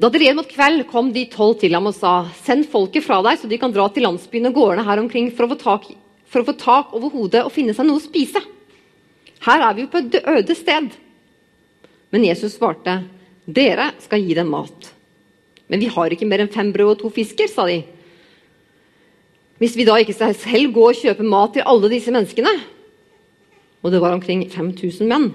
Da 0.00 0.08
det 0.08 0.22
red 0.22 0.36
mot 0.38 0.48
kveld, 0.48 0.86
kom 0.88 1.10
de 1.12 1.26
tolv 1.28 1.58
til 1.60 1.74
ham 1.76 1.90
og 1.90 1.94
sa:" 1.94 2.24
Send 2.42 2.66
folket 2.72 3.04
fra 3.04 3.20
deg, 3.22 3.36
så 3.38 3.50
de 3.50 3.58
kan 3.60 3.72
dra 3.72 3.86
til 3.92 4.06
landsbyene 4.08 4.48
og 4.48 4.56
gårdene 4.56 4.86
her 4.86 5.02
omkring 5.02 5.28
for 5.36 5.44
å 5.44 5.52
få 5.52 5.58
tak, 5.60 5.90
for 6.24 6.40
å 6.40 6.48
få 6.48 6.56
tak 6.56 6.94
over 6.96 7.12
hodet 7.12 7.44
og 7.44 7.52
finne 7.52 7.74
seg 7.76 7.86
noe 7.86 8.00
å 8.00 8.06
spise. 8.06 8.40
Her 9.44 9.66
er 9.68 9.76
vi 9.76 9.84
jo 9.84 9.92
på 9.92 10.00
et 10.00 10.18
øde 10.24 10.56
sted. 10.56 10.88
Men 12.10 12.24
Jesus 12.24 12.56
svarte, 12.56 13.02
dere 13.46 13.92
skal 14.00 14.24
gi 14.24 14.34
dem 14.34 14.50
mat. 14.50 14.90
Men 15.68 15.80
vi 15.80 15.92
har 15.92 16.10
ikke 16.10 16.26
mer 16.26 16.42
enn 16.42 16.52
fem 16.52 16.72
brød 16.72 16.96
og 16.96 16.98
to 17.04 17.10
fisker, 17.14 17.46
sa 17.46 17.68
de. 17.68 17.82
Hvis 19.60 19.76
vi 19.76 19.84
da 19.84 20.00
ikke 20.00 20.16
selv 20.16 20.72
går 20.74 20.94
og 20.94 20.98
kjøper 21.04 21.28
mat 21.28 21.52
til 21.54 21.68
alle 21.68 21.92
disse 21.92 22.10
menneskene, 22.10 22.56
og 23.80 23.92
det 23.92 24.00
var 24.02 24.12
omkring 24.12 24.44
5000 24.50 25.08
menn, 25.08 25.30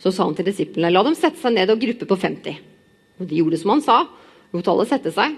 så 0.00 0.12
sa 0.12 0.26
han 0.26 0.36
til 0.36 0.46
disiplene 0.48 0.92
la 0.92 1.02
dem 1.04 1.16
sette 1.16 1.40
seg 1.40 1.56
ned 1.56 1.72
og 1.72 1.80
gruppe 1.82 2.08
på 2.08 2.18
50. 2.20 2.60
Og 3.16 3.28
de 3.28 3.40
gjorde 3.40 3.60
som 3.60 3.72
han 3.74 3.84
sa, 3.84 3.98
lot 4.52 4.68
alle 4.70 4.86
sette 4.88 5.12
seg. 5.14 5.36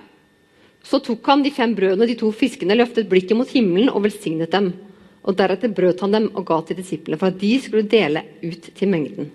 Så 0.84 1.00
tok 1.04 1.26
han 1.30 1.44
de 1.44 1.52
fem 1.54 1.74
brødene 1.78 2.04
og 2.04 2.10
de 2.10 2.18
to 2.18 2.30
fiskene, 2.34 2.76
løftet 2.78 3.08
blikket 3.10 3.38
mot 3.38 3.50
himmelen 3.50 3.90
og 3.92 4.04
velsignet 4.06 4.52
dem. 4.54 4.72
Og 5.26 5.36
Deretter 5.38 5.72
brøt 5.74 6.02
han 6.02 6.14
dem 6.14 6.28
og 6.32 6.46
ga 6.48 6.60
til 6.66 6.78
disiplene 6.78 7.18
for 7.20 7.30
at 7.30 7.40
de 7.40 7.52
skulle 7.62 7.88
dele 7.90 8.24
ut 8.42 8.70
til 8.78 8.90
mengden. 8.90 9.30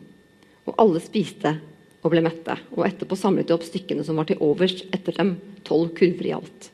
Og 0.68 0.76
alle 0.80 1.02
spiste 1.04 1.58
og 2.04 2.12
ble 2.12 2.24
mette. 2.24 2.56
Og 2.76 2.86
etterpå 2.88 3.18
samlet 3.20 3.50
de 3.50 3.56
opp 3.56 3.66
stykkene 3.68 4.06
som 4.08 4.20
var 4.20 4.28
til 4.30 4.42
overs 4.44 4.82
etter 4.92 5.16
dem, 5.20 5.36
tolv 5.68 5.94
kurver 5.98 6.30
i 6.30 6.36
alt. 6.36 6.73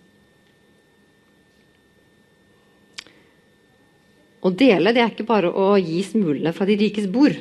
Å 4.40 4.52
dele 4.56 4.94
det 4.96 5.02
er 5.04 5.12
ikke 5.12 5.28
bare 5.28 5.52
å 5.52 5.74
gi 5.80 6.00
smulene 6.06 6.54
fra 6.56 6.68
de 6.68 6.78
rikes 6.80 7.10
bord. 7.12 7.36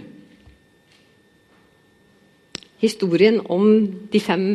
Historien 2.83 3.39
om 3.51 3.69
de 4.11 4.21
fem 4.23 4.49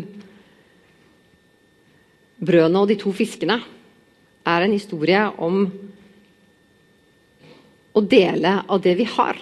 brødene 2.44 2.84
og 2.84 2.92
de 2.92 3.00
to 3.00 3.14
fiskene 3.16 3.60
er 4.44 4.66
en 4.66 4.76
historie 4.76 5.24
om 5.40 5.64
å 7.94 8.02
dele 8.02 8.58
av 8.68 8.82
det 8.84 8.96
vi 9.00 9.08
har. 9.08 9.40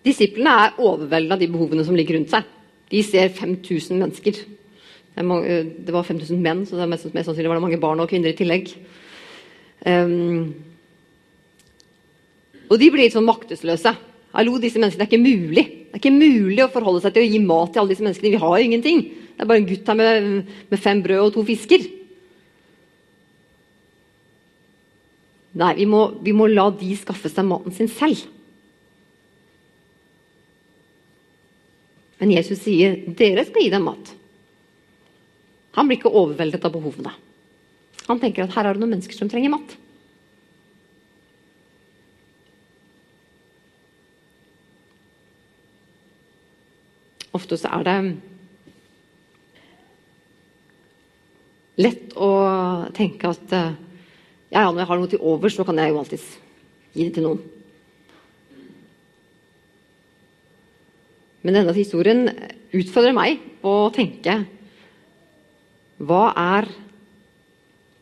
Disiplene 0.00 0.54
er 0.64 0.80
overveldet 0.80 1.36
av 1.36 1.42
de 1.42 1.50
behovene 1.52 1.84
som 1.84 1.96
ligger 1.96 2.16
rundt 2.16 2.32
seg. 2.32 2.48
De 2.90 3.02
ser 3.04 3.28
5000 3.36 4.00
mennesker 4.00 4.40
det 5.20 5.92
var 5.92 6.06
5000 6.06 6.40
menn, 6.40 6.64
så 6.66 6.78
det 6.78 6.88
mest, 6.88 7.10
mest, 7.12 7.28
sannsynlig 7.28 7.50
var 7.50 7.60
det 7.60 7.66
mange 7.66 7.80
barn 7.82 8.00
og 8.00 8.08
kvinner 8.10 8.32
i 8.32 8.38
tillegg. 8.38 8.72
Um, 9.84 10.54
og 12.70 12.78
de 12.78 12.88
blir 12.90 13.04
litt 13.04 13.16
sånn 13.16 13.28
maktesløse. 13.28 13.92
Hallo, 14.30 14.58
disse 14.62 14.78
menneskene, 14.78 15.02
Det 15.02 15.08
er 15.08 15.10
ikke 15.10 15.24
mulig 15.24 15.64
Det 15.64 15.96
er 15.96 16.02
ikke 16.02 16.12
mulig 16.14 16.62
å 16.62 16.70
forholde 16.70 17.00
seg 17.02 17.14
til 17.16 17.24
å 17.24 17.30
gi 17.32 17.40
mat 17.42 17.72
til 17.72 17.82
alle 17.82 17.90
disse 17.90 18.04
menneskene. 18.04 18.30
Vi 18.36 18.42
har 18.44 18.58
jo 18.58 18.66
ingenting. 18.68 19.00
Det 19.34 19.42
er 19.42 19.48
bare 19.50 19.62
en 19.62 19.66
gutt 19.66 19.88
her 19.88 19.96
med, 19.98 20.52
med 20.70 20.78
fem 20.78 21.00
brød 21.02 21.24
og 21.24 21.32
to 21.34 21.42
fisker. 21.48 21.86
Nei, 25.58 25.72
vi 25.80 25.86
må, 25.90 26.04
vi 26.22 26.34
må 26.36 26.46
la 26.46 26.68
de 26.70 26.92
skaffe 26.94 27.32
seg 27.32 27.48
maten 27.48 27.74
sin 27.74 27.90
selv. 27.90 28.22
Men 32.20 32.36
Jesus 32.36 32.60
sier 32.62 33.00
dere 33.18 33.46
skal 33.48 33.64
gi 33.64 33.72
dem 33.72 33.88
mat. 33.88 34.14
Han 35.76 35.86
blir 35.86 36.00
ikke 36.00 36.10
overveldet 36.10 36.64
av 36.66 36.74
behovene. 36.74 37.12
Han 38.08 38.18
tenker 38.22 38.44
at 38.44 38.56
her 38.56 38.66
er 38.66 38.74
det 38.74 38.82
noen 38.82 38.96
mennesker 38.96 39.18
som 39.18 39.30
trenger 39.30 39.52
mat. 39.52 39.76
Ofte 47.36 47.54
så 47.60 47.70
er 47.76 47.86
det 47.86 47.96
lett 51.80 52.16
å 52.18 52.30
tenke 52.96 53.30
at 53.30 53.54
ja, 54.50 54.64
ja, 54.64 54.66
når 54.66 54.82
jeg 54.82 54.90
har 54.90 54.98
noe 54.98 55.10
til 55.12 55.22
overs, 55.30 55.54
så 55.54 55.64
kan 55.64 55.78
jeg 55.78 55.92
jo 55.92 56.00
alltids 56.00 56.26
gi 56.90 57.06
det 57.06 57.14
til 57.14 57.28
noen. 57.28 57.42
Men 61.46 61.56
denne 61.56 61.74
historien 61.76 62.26
utfordrer 62.74 63.14
meg 63.16 63.38
å 63.64 63.92
tenke 63.94 64.42
Hva 66.00 66.30
er 66.32 66.68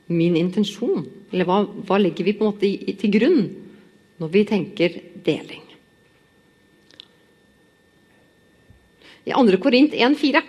min 0.09 0.37
intensjon? 0.39 1.07
Eller 1.33 1.49
hva, 1.49 1.63
hva 1.67 1.99
legger 2.01 2.27
vi 2.27 2.37
på 2.37 2.45
en 2.45 2.53
måte 2.53 2.69
i, 2.69 2.95
til 2.99 3.13
grunn 3.19 3.41
når 4.19 4.31
vi 4.35 4.45
tenker 4.49 5.01
deling? 5.27 5.65
I 9.29 9.35
2. 9.35 9.59
Korint 9.61 9.93
1,4 9.93 10.41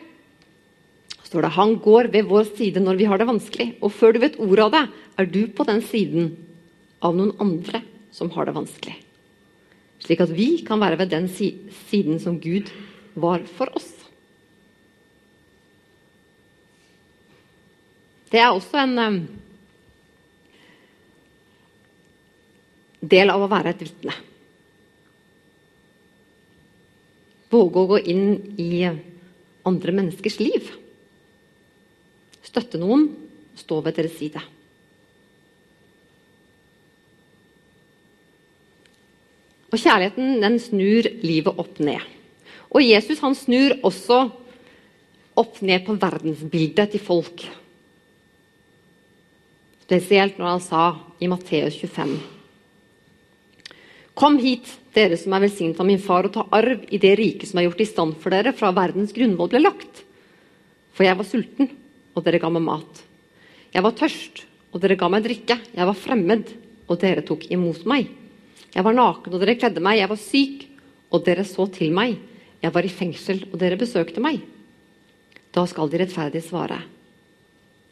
står 1.29 1.45
det 1.45 1.55
Han 1.57 1.75
går 1.83 2.09
ved 2.13 2.29
vår 2.29 2.47
side 2.55 2.81
når 2.81 2.99
vi 3.01 3.09
har 3.09 3.19
det 3.19 3.27
vanskelig. 3.29 3.73
Og 3.83 3.91
før 3.93 4.15
du 4.15 4.21
vet 4.23 4.39
ordet 4.39 4.65
av 4.65 4.73
det, 4.73 4.85
er 5.19 5.29
du 5.29 5.41
på 5.51 5.65
den 5.67 5.83
siden 5.85 6.31
av 7.03 7.17
noen 7.17 7.35
andre 7.43 7.83
som 8.15 8.31
har 8.33 8.47
det 8.47 8.55
vanskelig. 8.55 8.95
Slik 9.99 10.23
at 10.23 10.31
vi 10.33 10.61
kan 10.65 10.79
være 10.81 10.97
ved 11.01 11.11
den 11.11 11.27
siden 11.29 12.21
som 12.23 12.39
Gud 12.39 12.71
var 13.19 13.43
for 13.57 13.69
oss. 13.75 13.91
Det 18.29 18.41
er 18.41 18.51
også 18.53 18.83
en 18.83 19.23
del 22.99 23.31
av 23.33 23.41
å 23.41 23.49
være 23.49 23.73
et 23.73 23.81
vitne. 23.87 24.13
Våge 27.49 27.81
å 27.81 27.89
gå 27.95 27.99
inn 28.11 28.27
i 28.61 28.85
andre 29.65 29.95
menneskers 29.95 30.37
liv. 30.41 30.69
Støtte 32.45 32.81
noen, 32.81 33.07
stå 33.57 33.79
ved 33.85 33.97
deres 33.97 34.17
side. 34.19 34.41
Og 39.69 39.77
kjærligheten 39.77 40.39
den 40.41 40.57
snur 40.61 41.09
livet 41.21 41.61
opp 41.61 41.81
ned. 41.81 42.01
Og 42.69 42.85
Jesus 42.85 43.21
han 43.21 43.37
snur 43.37 43.75
også 43.85 44.21
opp 45.39 45.59
ned 45.65 45.85
på 45.85 45.97
verdensbildet 45.97 46.93
til 46.93 47.01
folk. 47.01 47.45
Spesielt 49.89 50.37
når 50.37 50.51
han 50.51 50.59
sa 50.61 50.81
i 51.17 51.25
Matteus 51.25 51.73
25.: 51.81 52.11
Kom 54.13 54.35
hit, 54.37 54.67
dere 54.93 55.17
som 55.17 55.33
er 55.33 55.41
velsignet 55.47 55.79
av 55.81 55.87
min 55.89 56.01
far, 56.03 56.27
og 56.27 56.33
ta 56.35 56.43
arv 56.53 56.83
i 56.93 56.99
det 57.01 57.15
riket 57.17 57.49
som 57.49 57.57
er 57.57 57.65
gjort 57.65 57.79
i 57.81 57.87
stand 57.89 58.19
for 58.21 58.29
dere 58.29 58.51
fra 58.53 58.69
verdens 58.75 59.15
grunnvoll 59.15 59.49
ble 59.49 59.63
lagt. 59.63 60.03
For 60.93 61.07
jeg 61.07 61.17
var 61.17 61.25
sulten, 61.25 61.71
og 62.13 62.21
dere 62.21 62.37
ga 62.43 62.51
meg 62.53 62.61
mat. 62.67 63.01
Jeg 63.73 63.81
var 63.81 63.95
tørst, 63.97 64.43
og 64.69 64.83
dere 64.83 64.97
ga 64.99 65.09
meg 65.09 65.25
drikke. 65.25 65.57
Jeg 65.73 65.89
var 65.89 65.97
fremmed, 65.97 66.51
og 66.85 66.99
dere 67.01 67.23
tok 67.25 67.47
imot 67.49 67.87
meg. 67.89 68.11
Jeg 68.75 68.85
var 68.85 68.93
naken, 68.93 69.33
og 69.33 69.41
dere 69.41 69.55
kledde 69.57 69.81
meg. 69.81 70.03
Jeg 70.03 70.11
var 70.11 70.19
syk, 70.21 70.67
og 71.09 71.23
dere 71.25 71.47
så 71.49 71.65
til 71.73 71.95
meg. 71.97 72.19
Jeg 72.61 72.75
var 72.77 72.85
i 72.85 72.93
fengsel, 72.93 73.41
og 73.49 73.57
dere 73.57 73.79
besøkte 73.81 74.21
meg. 74.21 74.37
Da 75.49 75.65
skal 75.65 75.89
de 75.89 76.03
rettferdige 76.03 76.45
svare. 76.45 76.77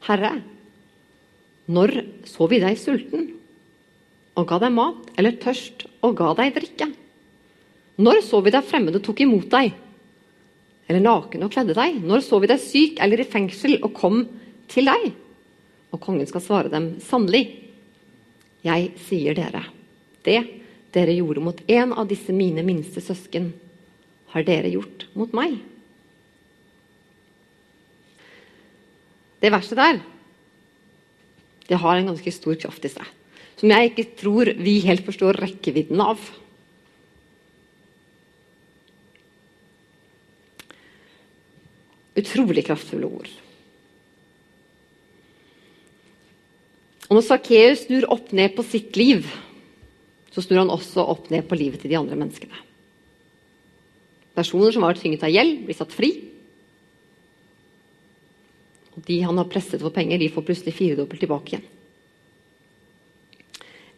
Herre, 0.05 0.35
når 1.67 1.93
så 2.27 2.47
vi 2.47 2.61
deg 2.63 2.79
sulten 2.79 3.27
og 4.37 4.45
ga 4.47 4.59
deg 4.61 4.73
mat, 4.75 5.09
eller 5.17 5.35
tørst 5.41 5.87
og 6.05 6.15
ga 6.19 6.31
deg 6.37 6.55
drikke? 6.55 6.87
Når 7.97 8.21
så 8.23 8.39
vi 8.45 8.53
deg 8.53 8.65
fremmed 8.67 8.95
og 8.99 9.03
tok 9.05 9.23
imot 9.25 9.47
deg? 9.51 9.71
Eller 10.87 11.03
naken 11.03 11.43
og 11.43 11.51
kledde 11.51 11.75
deg? 11.75 11.97
Når 11.99 12.21
så 12.23 12.39
vi 12.39 12.49
deg 12.51 12.61
syk 12.61 13.01
eller 13.03 13.23
i 13.23 13.27
fengsel 13.27 13.79
og 13.81 13.95
kom 13.97 14.21
til 14.71 14.87
deg? 14.87 15.09
Og 15.91 15.99
kongen 16.03 16.27
skal 16.29 16.43
svare 16.43 16.71
dem, 16.71 16.93
sannelig, 17.03 17.47
jeg 18.65 18.91
sier 19.07 19.37
dere, 19.37 19.63
det 20.25 20.41
dere 20.95 21.15
gjorde 21.15 21.43
mot 21.43 21.59
en 21.69 21.93
av 21.93 22.07
disse 22.09 22.33
mine 22.35 22.63
minste 22.65 23.03
søsken, 23.03 23.51
har 24.33 24.45
dere 24.47 24.71
gjort 24.73 25.05
mot 25.17 25.33
meg. 25.35 25.57
Det 29.37 29.51
verset 29.53 29.77
der, 29.79 29.99
det 31.67 31.79
har 31.81 31.97
en 31.97 32.11
ganske 32.11 32.33
stor 32.33 32.57
kraft 32.59 32.85
i 32.87 32.91
seg. 32.91 33.15
Som 33.57 33.73
jeg 33.73 33.91
ikke 33.91 34.05
tror 34.19 34.51
vi 34.59 34.77
helt 34.85 35.05
forstår 35.05 35.39
rekkevidden 35.41 36.01
av. 36.03 36.21
Utrolig 42.17 42.63
kraftfulle 42.67 43.09
ord. 43.09 43.33
Og 47.07 47.15
når 47.15 47.23
Sakkeus 47.23 47.85
snur 47.85 48.07
opp 48.11 48.33
ned 48.35 48.55
på 48.55 48.65
sitt 48.67 48.97
liv 48.99 49.27
så 50.37 50.43
snur 50.45 50.61
han 50.61 50.69
også 50.69 51.01
opp 51.01 51.31
ned 51.33 51.47
på 51.49 51.57
livet 51.57 51.81
til 51.81 51.89
de 51.89 51.97
andre 51.97 52.13
menneskene. 52.13 52.59
Personer 54.37 54.69
som 54.75 54.83
vært 54.85 54.99
tynget 55.01 55.23
av 55.25 55.33
gjeld, 55.33 55.63
blir 55.65 55.77
satt 55.77 55.95
fri. 55.97 56.11
Og 58.97 59.05
de 59.05 59.17
han 59.21 59.37
har 59.37 59.49
presset 59.51 59.81
for 59.83 59.93
penger, 59.93 60.19
de 60.19 60.31
får 60.33 60.45
plutselig 60.47 60.73
firedobbelt 60.75 61.21
tilbake 61.21 61.53
igjen. 61.53 61.67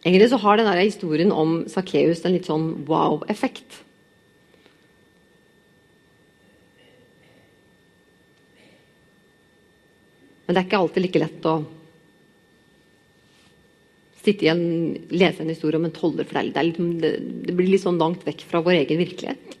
Egentlig 0.00 0.30
så 0.32 0.40
har 0.40 0.56
denne 0.56 0.78
historien 0.80 1.32
om 1.32 1.62
Sakkeus 1.68 2.22
en 2.24 2.36
litt 2.36 2.48
sånn 2.48 2.70
wow-effekt. 2.88 3.82
Men 10.46 10.56
det 10.56 10.62
er 10.62 10.66
ikke 10.66 10.80
alltid 10.80 11.04
like 11.04 11.20
lett 11.22 11.44
å 11.46 11.58
sitte 14.20 14.44
igjen, 14.44 14.64
lese 15.12 15.44
en 15.44 15.52
historie 15.52 15.78
om 15.78 15.86
en 15.86 15.94
toller. 15.94 16.26
For 16.28 16.40
det, 16.40 16.64
litt, 16.66 16.80
det, 17.00 17.54
blir 17.54 17.70
litt 17.70 17.84
sånn 17.84 18.00
langt 18.00 18.24
vekk 18.26 18.44
fra 18.48 18.64
vår 18.64 18.80
egen 18.80 19.00
virkelighet. 19.00 19.59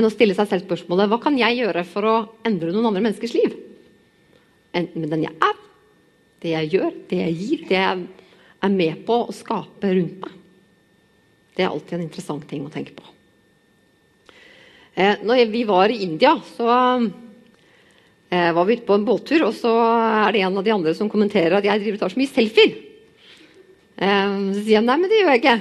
Men 0.00 0.08
å 0.08 0.14
stille 0.14 0.32
seg 0.32 0.46
selv 0.48 0.64
spørsmålet 0.64 1.10
hva 1.12 1.18
kan 1.20 1.34
jeg 1.36 1.58
gjøre 1.58 1.82
for 1.84 2.06
å 2.08 2.12
endre 2.48 2.72
noen 2.72 2.86
andre 2.88 3.02
menneskers 3.04 3.34
liv? 3.36 3.52
Enten 4.72 5.02
med 5.02 5.10
den 5.12 5.26
jeg 5.26 5.34
er, 5.44 5.58
det 6.40 6.52
jeg 6.54 6.70
gjør, 6.72 6.94
det 7.10 7.18
jeg 7.18 7.34
gir, 7.36 7.64
det 7.68 7.76
jeg 7.76 8.04
er 8.64 8.70
med 8.72 9.02
på 9.04 9.18
å 9.26 9.34
skape 9.36 9.90
rundt 9.98 10.22
meg. 10.22 10.38
Det 11.52 11.66
er 11.66 11.68
alltid 11.68 11.98
en 11.98 12.04
interessant 12.06 12.46
ting 12.48 12.62
å 12.64 12.72
tenke 12.72 12.94
på. 12.96 13.04
Eh, 14.96 15.20
når 15.20 15.42
vi 15.52 15.66
var 15.68 15.92
i 15.92 15.98
India, 16.06 16.32
så 16.54 16.70
eh, 16.72 18.48
var 18.56 18.64
vi 18.64 18.78
ute 18.78 18.88
på 18.88 18.96
en 18.96 19.04
båttur, 19.04 19.44
og 19.50 19.52
så 19.58 19.74
er 19.82 20.32
det 20.32 20.46
en 20.46 20.56
av 20.56 20.64
de 20.64 20.72
andre 20.78 20.96
som 20.96 21.12
kommenterer 21.12 21.58
at 21.58 21.68
jeg 21.68 21.84
driver 21.84 22.00
tar 22.06 22.16
så 22.16 22.22
mye 22.22 22.32
selfier. 22.32 22.72
Eh, 24.00 24.32
så 24.56 24.62
sier 24.62 24.78
jeg 24.78 24.88
nei, 24.88 24.96
men 24.96 25.12
det 25.12 25.20
gjør 25.20 25.30
jeg 25.34 25.44
ikke. 25.44 25.58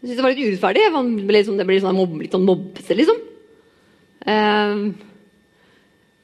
Jeg 0.00 0.08
syntes 0.08 0.16
det 0.16 0.24
var 0.24 0.32
litt 0.32 0.48
urettferdig. 0.48 0.84
Ble 1.28 1.36
liksom, 1.36 1.56
det 1.60 1.66
ble 1.68 1.76
sånn 1.82 1.98
mobb, 1.98 2.16
litt 2.22 2.32
sånn 2.32 2.46
mobbete, 2.48 2.96
liksom. 2.96 3.18
Um, 4.24 4.80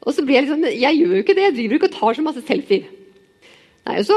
og 0.06 0.14
så 0.14 0.22
blir 0.22 0.36
jeg 0.36 0.44
liksom 0.44 0.64
Jeg 0.68 0.98
gjør 1.00 1.12
jo 1.16 1.20
ikke 1.24 1.36
det. 1.36 1.44
Jeg 1.48 1.56
driver 1.58 1.76
ikke 1.76 1.90
og 1.90 1.98
tar 1.98 2.16
så 2.16 2.24
masse 2.24 2.44
selfier. 2.48 2.88
Nei, 3.86 3.98
og 4.00 4.08
så, 4.08 4.16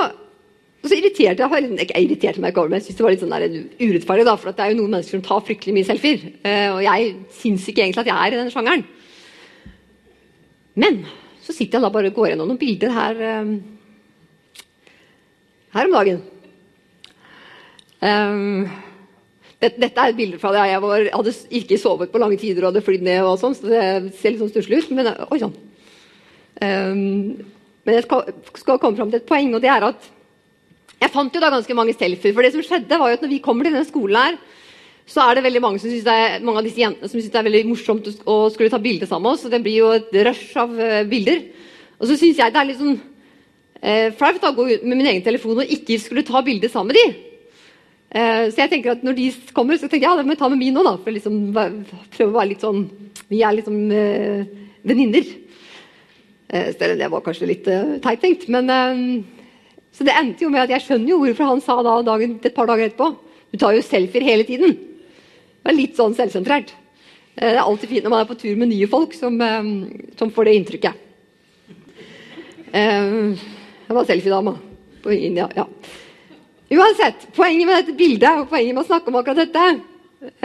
og 0.79 0.87
så 0.87 0.95
irriterte 0.95 1.43
jeg 1.43 1.67
meg 1.67 1.83
ikke 1.83 2.01
irriterte 2.05 2.41
meg 2.41 2.53
ikke 2.53 2.63
over 2.63 2.71
men 2.71 2.79
jeg 2.79 2.87
synes 2.87 2.99
det 2.99 3.05
var 3.05 3.13
litt 3.13 3.23
sånn 3.25 3.35
der, 3.35 3.59
urettferdig. 3.83 4.27
da, 4.29 4.37
For 4.39 4.55
det 4.55 4.65
er 4.65 4.71
jo 4.71 4.79
noen 4.79 4.95
mennesker 4.95 5.17
som 5.17 5.27
tar 5.27 5.45
fryktelig 5.51 5.75
mye 5.75 5.89
selfier. 5.91 6.25
Uh, 6.39 6.69
og 6.77 6.81
jeg 6.87 7.13
syns 7.41 7.67
ikke 7.67 7.83
egentlig 7.83 8.05
at 8.05 8.13
jeg 8.13 8.17
er 8.17 8.35
i 8.35 8.41
den 8.41 8.55
sjangeren. 8.55 8.87
Men 10.79 11.03
så 11.43 11.51
sitter 11.51 11.79
jeg 11.81 11.83
da 11.83 11.91
bare 11.91 12.13
og 12.13 12.15
går 12.15 12.31
gjennom 12.31 12.47
noen 12.47 12.61
bilder 12.61 12.95
her, 12.95 13.23
um, 13.43 13.55
her 15.75 15.89
om 15.89 15.97
dagen. 15.99 16.21
Um, 17.99 18.87
dette 19.59 19.91
er 19.91 20.13
et 20.13 20.15
bilde 20.15 20.37
fra 20.39 20.53
da 20.55 20.65
jeg 20.69 20.79
var, 20.83 21.05
hadde 21.11 21.33
ikke 21.59 21.77
sovet 21.81 22.11
på 22.13 22.19
lange 22.21 22.37
tider 22.39 22.63
og 22.63 22.71
hadde 22.71 22.83
flydd 22.85 23.03
ned. 23.03 23.23
og 23.27 23.39
sånn, 23.41 23.57
så 23.57 23.67
det 23.67 23.81
ser 24.19 24.31
litt 24.31 24.43
sånn 24.43 24.53
stusslig 24.53 24.85
ut. 24.85 24.93
Men, 24.95 25.11
oi, 25.27 25.39
sann. 25.41 25.55
um, 26.63 27.57
men 27.83 27.97
jeg 27.97 28.05
skal, 28.05 28.31
skal, 28.53 28.79
komme 28.79 28.95
fram 28.95 29.11
til 29.11 29.19
et 29.19 29.27
poeng, 29.27 29.51
og 29.57 29.63
det 29.63 29.71
er 29.73 29.89
at 29.89 30.07
jeg 30.99 31.11
fant 31.11 31.35
jo 31.35 31.41
da 31.43 31.51
ganske 31.51 31.75
mange 31.75 31.95
selfier. 31.95 32.35
For 32.35 32.45
det 32.45 32.53
som 32.55 32.63
skjedde 32.63 32.99
var 33.01 33.11
jo 33.11 33.19
at 33.19 33.25
når 33.25 33.33
vi 33.33 33.43
kommer 33.43 33.67
til 33.67 33.75
denne 33.75 33.87
skolen 33.87 34.19
her, 34.19 34.39
så 35.09 35.25
er 35.25 35.35
det 35.35 35.45
veldig 35.47 35.61
mange, 35.63 35.79
som 35.81 35.89
synes 35.89 36.05
det 36.05 36.15
er, 36.15 36.41
mange 36.45 36.61
av 36.61 36.67
disse 36.67 36.83
jentene 36.83 37.09
som 37.09 37.17
syns 37.17 37.31
det 37.33 37.39
er 37.39 37.47
veldig 37.47 37.63
morsomt 37.65 38.09
å 38.29 38.35
skulle 38.53 38.71
ta 38.71 38.79
bilde 38.83 39.07
sammen 39.09 39.25
med 39.25 39.35
oss. 39.35 39.45
og 39.47 39.51
Det 39.51 39.63
blir 39.65 39.79
jo 39.79 39.93
et 39.95 40.19
rush 40.27 40.59
av 40.61 40.75
uh, 40.77 41.03
bilder. 41.09 41.47
Og 41.99 42.07
så 42.07 42.15
syns 42.19 42.39
jeg 42.39 42.53
det 42.53 42.61
er 42.61 42.69
litt 42.69 42.79
sånn 42.79 42.99
uh, 42.99 44.07
flaut 44.19 44.45
å 44.45 44.55
gå 44.55 44.67
ut 44.69 44.85
med 44.85 44.99
min 45.01 45.09
egen 45.09 45.25
telefon 45.25 45.63
og 45.63 45.73
ikke 45.75 45.97
skulle 45.99 46.23
ta 46.27 46.43
bilde 46.45 46.69
sammen 46.71 46.93
med 46.93 47.01
de. 47.01 47.28
Uh, 48.09 48.49
så 48.49 48.63
jeg 48.63 48.71
tenker 48.71 48.95
at 48.95 49.03
når 49.05 49.13
de 49.19 49.27
kommer, 49.53 49.77
så 49.77 49.85
tenker 49.85 50.07
jeg 50.07 50.09
ja, 50.09 50.17
det 50.17 50.25
må 50.25 50.33
jeg 50.33 50.41
ta 50.41 50.47
med 50.49 50.57
min 50.57 50.77
òg, 50.81 50.87
da. 50.87 50.95
For 50.97 51.13
liksom 51.13 51.35
prøve 51.53 52.31
å 52.31 52.37
være 52.39 52.49
litt 52.55 52.65
sånn 52.65 52.87
Vi 53.29 53.43
er 53.45 53.53
liksom 53.53 53.75
uh, 53.93 54.39
venninner. 54.89 55.27
Uh, 56.49 56.71
det 56.73 57.09
var 57.13 57.21
kanskje 57.21 57.51
litt 57.51 57.69
teit 57.69 58.23
tenkt, 58.23 58.47
men 58.49 58.65
Så 59.93 60.07
det 60.07 60.15
endte 60.17 60.45
jo 60.45 60.49
med 60.49 60.63
at 60.63 60.73
jeg 60.73 60.87
skjønner 60.87 61.11
jo 61.11 61.19
hvorfor 61.21 61.51
han 61.51 61.61
sa 61.61 61.77
da 61.85 61.99
dagen, 62.07 62.39
et 62.41 62.55
par 62.55 62.69
dager 62.69 62.89
etterpå 62.89 63.11
Du 63.51 63.59
tar 63.61 63.77
jo 63.77 63.85
selfier 63.85 64.25
hele 64.25 64.45
tiden. 64.47 64.73
Det 64.73 65.69
er 65.69 65.77
litt 65.77 65.97
sånn 65.99 66.17
selvsentrert. 66.17 66.73
Det 67.35 67.45
er 67.45 67.61
alltid 67.61 67.89
fint 67.93 68.05
når 68.05 68.13
man 68.13 68.23
er 68.23 68.29
på 68.29 68.37
tur 68.41 68.57
med 68.57 68.71
nye 68.71 68.87
folk 68.89 69.13
som, 69.13 69.37
som 70.17 70.31
får 70.33 70.47
det 70.47 70.53
inntrykket. 70.57 71.05
Jeg 72.73 73.97
var 73.97 74.05
selfiedama. 74.09 74.53
På 75.03 75.13
ja, 75.13 75.49
ja. 75.57 75.65
Uansett, 76.69 77.23
poenget 77.33 77.65
med 77.65 77.79
dette 77.79 77.95
bildet 77.97 78.43
og 78.43 78.49
poenget 78.51 78.75
med 78.75 78.83
å 78.83 78.87
snakke 78.87 79.09
om 79.09 79.15
akkurat 79.17 79.39
dette, 79.41 79.63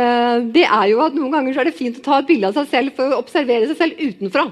eh, 0.01 0.37
det 0.55 0.65
er 0.65 0.87
jo 0.89 1.03
at 1.05 1.17
noen 1.17 1.35
ganger 1.35 1.59
er 1.61 1.69
det 1.69 1.77
fint 1.77 1.99
å 2.01 2.05
ta 2.05 2.21
et 2.23 2.31
bilde 2.31 2.49
av 2.49 2.57
seg 2.57 2.71
selv 2.71 2.97
for 2.97 3.13
å 3.13 3.19
observere 3.21 3.69
seg 3.69 3.77
selv 3.77 4.01
utenfra. 4.01 4.47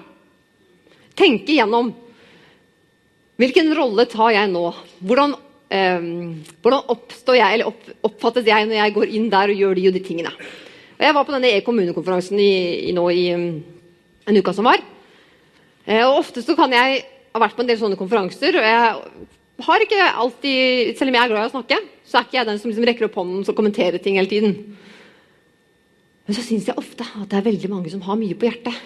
Tenke 1.16 1.56
gjennom. 1.56 1.94
Hvilken 3.40 3.72
rolle 3.74 4.04
tar 4.04 4.34
jeg 4.36 4.52
nå? 4.52 4.66
Hvordan, 5.00 5.34
eh, 5.72 6.04
hvordan 6.60 6.92
oppstår 6.92 7.40
jeg, 7.40 7.54
eller 7.54 7.72
opp, 7.72 7.88
oppfattes 8.04 8.44
jeg 8.44 8.68
når 8.68 8.76
jeg 8.76 8.94
går 8.94 9.16
inn 9.16 9.30
der 9.32 9.48
og 9.48 9.56
gjør 9.64 9.74
de 9.74 9.88
og 9.88 9.94
de 9.96 10.04
tingene? 10.04 10.36
Og 10.98 11.06
jeg 11.08 11.14
var 11.16 11.24
på 11.24 11.32
denne 11.32 11.56
e-kommunekonferansen 11.56 12.38
i, 12.38 12.52
i, 12.90 12.92
nå 12.92 13.08
i 13.10 13.32
um, 13.32 13.46
en 14.28 14.36
uke 14.36 14.52
som 14.52 14.68
var. 14.68 14.84
Eh, 15.86 16.04
og 16.04 16.20
ofte 16.20 16.44
så 16.44 16.54
kan 16.54 16.70
jeg 16.70 17.06
ha 17.32 17.40
vært 17.40 17.56
på 17.56 17.64
en 17.64 17.70
del 17.72 17.80
sånne 17.80 17.96
konferanser, 17.96 18.60
og 18.60 18.68
jeg 18.68 19.32
har 19.66 19.84
ikke 19.84 20.08
alltid 20.24 20.96
Selv 20.98 21.10
om 21.10 21.16
jeg 21.16 21.22
er 21.22 21.32
glad 21.32 21.46
i 21.46 21.50
å 21.50 21.54
snakke, 21.56 21.78
så 22.08 22.18
er 22.18 22.26
ikke 22.26 22.38
jeg 22.38 22.48
den 22.48 22.60
som 22.60 22.70
liksom 22.70 22.86
rekker 22.88 23.08
opp 23.08 23.18
hånden 23.20 23.42
og 23.46 23.56
kommenterer 23.58 24.02
ting 24.02 24.18
hele 24.18 24.30
tiden. 24.30 24.56
Men 26.26 26.36
så 26.36 26.44
syns 26.44 26.68
jeg 26.68 26.78
ofte 26.78 27.06
at 27.06 27.28
det 27.30 27.38
er 27.38 27.48
veldig 27.48 27.70
mange 27.72 27.90
som 27.92 28.02
har 28.06 28.18
mye 28.20 28.36
på 28.38 28.46
hjertet. 28.48 28.76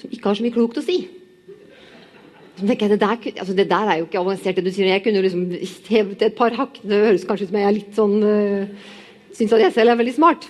Som 0.00 0.12
ikke 0.12 0.30
har 0.30 0.38
så 0.38 0.44
mye 0.44 0.54
klokt 0.54 0.80
å 0.80 0.84
si. 0.84 1.00
Så 2.58 2.66
tenker 2.68 2.86
jeg, 2.86 2.94
det 2.94 3.02
der, 3.02 3.30
altså 3.42 3.54
det 3.56 3.68
der 3.70 3.88
er 3.90 4.00
jo 4.00 4.06
ikke 4.06 4.20
avansert, 4.20 4.58
det 4.58 4.66
du 4.66 4.74
sier. 4.74 4.90
Jeg 4.92 5.02
kunne 5.04 5.22
jo 5.22 5.26
liksom 5.26 5.46
hevet 5.88 6.26
et 6.26 6.36
par 6.38 6.54
hakk. 6.58 6.82
Det 6.82 7.00
høres 7.06 7.24
kanskje 7.28 7.48
ut 7.48 7.52
som 7.52 7.58
jeg 7.58 7.68
er 7.68 7.78
litt 7.78 7.96
sånn 7.96 8.18
øh, 8.22 8.90
Syns 9.32 9.54
at 9.56 9.62
jeg 9.64 9.72
selv 9.72 9.94
er 9.94 9.96
veldig 9.96 10.12
smart. 10.12 10.44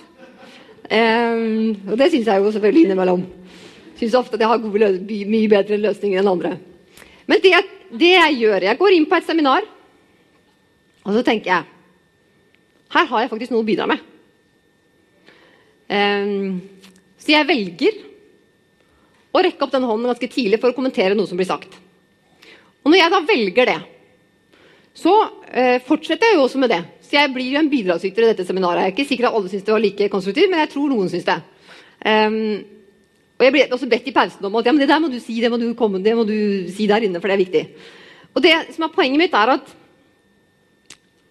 Um, 0.91 1.71
og 1.87 1.95
det 1.95 2.09
syns 2.11 2.27
jeg 2.27 2.41
jo 2.43 2.51
selvfølgelig 2.51 2.81
innimellom. 2.89 3.21
Syns 3.95 4.17
ofte 4.19 4.35
at 4.35 4.43
jeg 4.43 4.51
har 4.51 4.59
gode, 4.59 4.89
mye 5.07 5.51
bedre 5.53 5.79
løsninger 5.79 6.19
enn 6.19 6.31
andre. 6.33 6.57
Men 7.29 7.43
det, 7.43 7.53
det, 7.91 8.13
jeg 8.15 8.39
gjør 8.41 8.65
Jeg 8.67 8.79
går 8.79 8.95
inn 8.95 9.05
på 9.09 9.17
et 9.17 9.27
seminar, 9.27 9.67
og 11.03 11.15
så 11.15 11.23
tenker 11.25 11.51
jeg 11.51 11.69
Her 12.95 13.07
har 13.09 13.23
jeg 13.23 13.31
faktisk 13.31 13.53
noe 13.53 13.63
å 13.63 13.67
bidra 13.67 13.87
med. 13.89 14.01
Um, 15.93 16.59
så 17.19 17.33
jeg 17.33 17.47
velger 17.49 17.97
å 19.33 19.41
rekke 19.41 19.65
opp 19.65 19.73
den 19.73 19.85
hånden 19.87 20.09
ganske 20.11 20.29
tidlig 20.29 20.59
for 20.61 20.71
å 20.71 20.77
kommentere 20.77 21.17
noe 21.17 21.29
som 21.29 21.39
blir 21.39 21.49
sagt. 21.49 21.73
Og 22.83 22.91
når 22.91 22.99
jeg 22.99 23.13
da 23.13 23.21
velger 23.25 23.69
det, 23.71 23.79
så 24.93 25.13
uh, 25.25 25.79
fortsetter 25.87 26.29
jeg 26.29 26.37
jo 26.37 26.45
også 26.45 26.61
med 26.61 26.73
det. 26.73 26.81
Så 27.01 27.17
jeg 27.17 27.33
blir 27.33 27.55
jo 27.55 27.61
en 27.63 27.71
bidragsyter 27.71 28.25
i 28.25 28.29
dette 28.31 28.45
seminaret. 28.45 28.83
Jeg 28.83 28.91
er 28.91 28.95
ikke 28.95 29.09
sikker 29.09 29.29
at 29.29 29.39
alle 29.39 29.49
syns 29.49 29.65
det 29.65 29.73
var 29.73 29.83
like 29.83 30.09
konstruktivt, 30.13 30.51
men 30.53 30.61
jeg 30.63 30.71
tror 30.75 30.93
noen 30.93 31.09
syns 31.11 31.27
det. 31.27 31.39
Um, 32.05 32.37
og 33.43 33.49
Jeg 33.49 33.55
ble 33.57 33.63
også 33.75 33.89
bedt 33.91 34.05
i 34.07 34.15
pausen 34.15 34.45
om 34.47 34.55
at 34.55 34.67
ja, 34.69 34.71
men 34.71 34.79
det 34.79 34.87
der 34.87 35.01
må 35.03 35.09
du 35.11 35.19
si, 35.19 35.41
det 35.43 35.49
må 35.51 35.57
du, 35.59 35.73
komme, 35.75 35.99
det 35.99 36.13
må 36.15 36.23
du 36.23 36.37
si 36.71 36.87
der 36.87 37.03
inne, 37.03 37.19
for 37.19 37.27
det 37.27 37.35
er 37.35 37.43
viktig. 37.43 37.63
Og 38.33 38.45
det 38.45 38.53
som 38.71 38.85
er 38.87 38.93
Poenget 38.95 39.19
mitt 39.19 39.35
er 39.35 39.51
at 39.57 39.73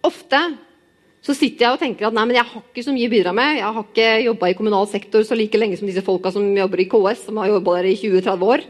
ofte 0.05 0.43
så 1.23 1.37
sitter 1.39 1.65
jeg 1.65 1.77
og 1.77 1.81
tenker 1.81 2.09
at 2.09 2.17
nei, 2.17 2.27
men 2.27 2.37
jeg 2.37 2.45
har 2.51 2.63
ikke 2.67 2.83
så 2.85 2.93
mye 2.93 3.09
å 3.09 3.13
bidra 3.13 3.33
med. 3.33 3.57
Jeg 3.61 3.75
har 3.77 3.85
ikke 3.87 4.07
jobba 4.27 4.49
i 4.51 4.57
kommunal 4.59 4.89
sektor 4.91 5.25
så 5.25 5.39
like 5.39 5.59
lenge 5.59 5.79
som 5.79 5.89
disse 5.89 6.03
folka 6.05 6.33
som 6.35 6.49
jobber 6.59 6.83
i 6.83 6.89
KS, 6.91 7.29
som 7.29 7.39
har 7.39 7.53
jobba 7.53 7.77
der 7.79 7.89
i 7.93 7.97
20-30 7.97 8.49
år. 8.53 8.65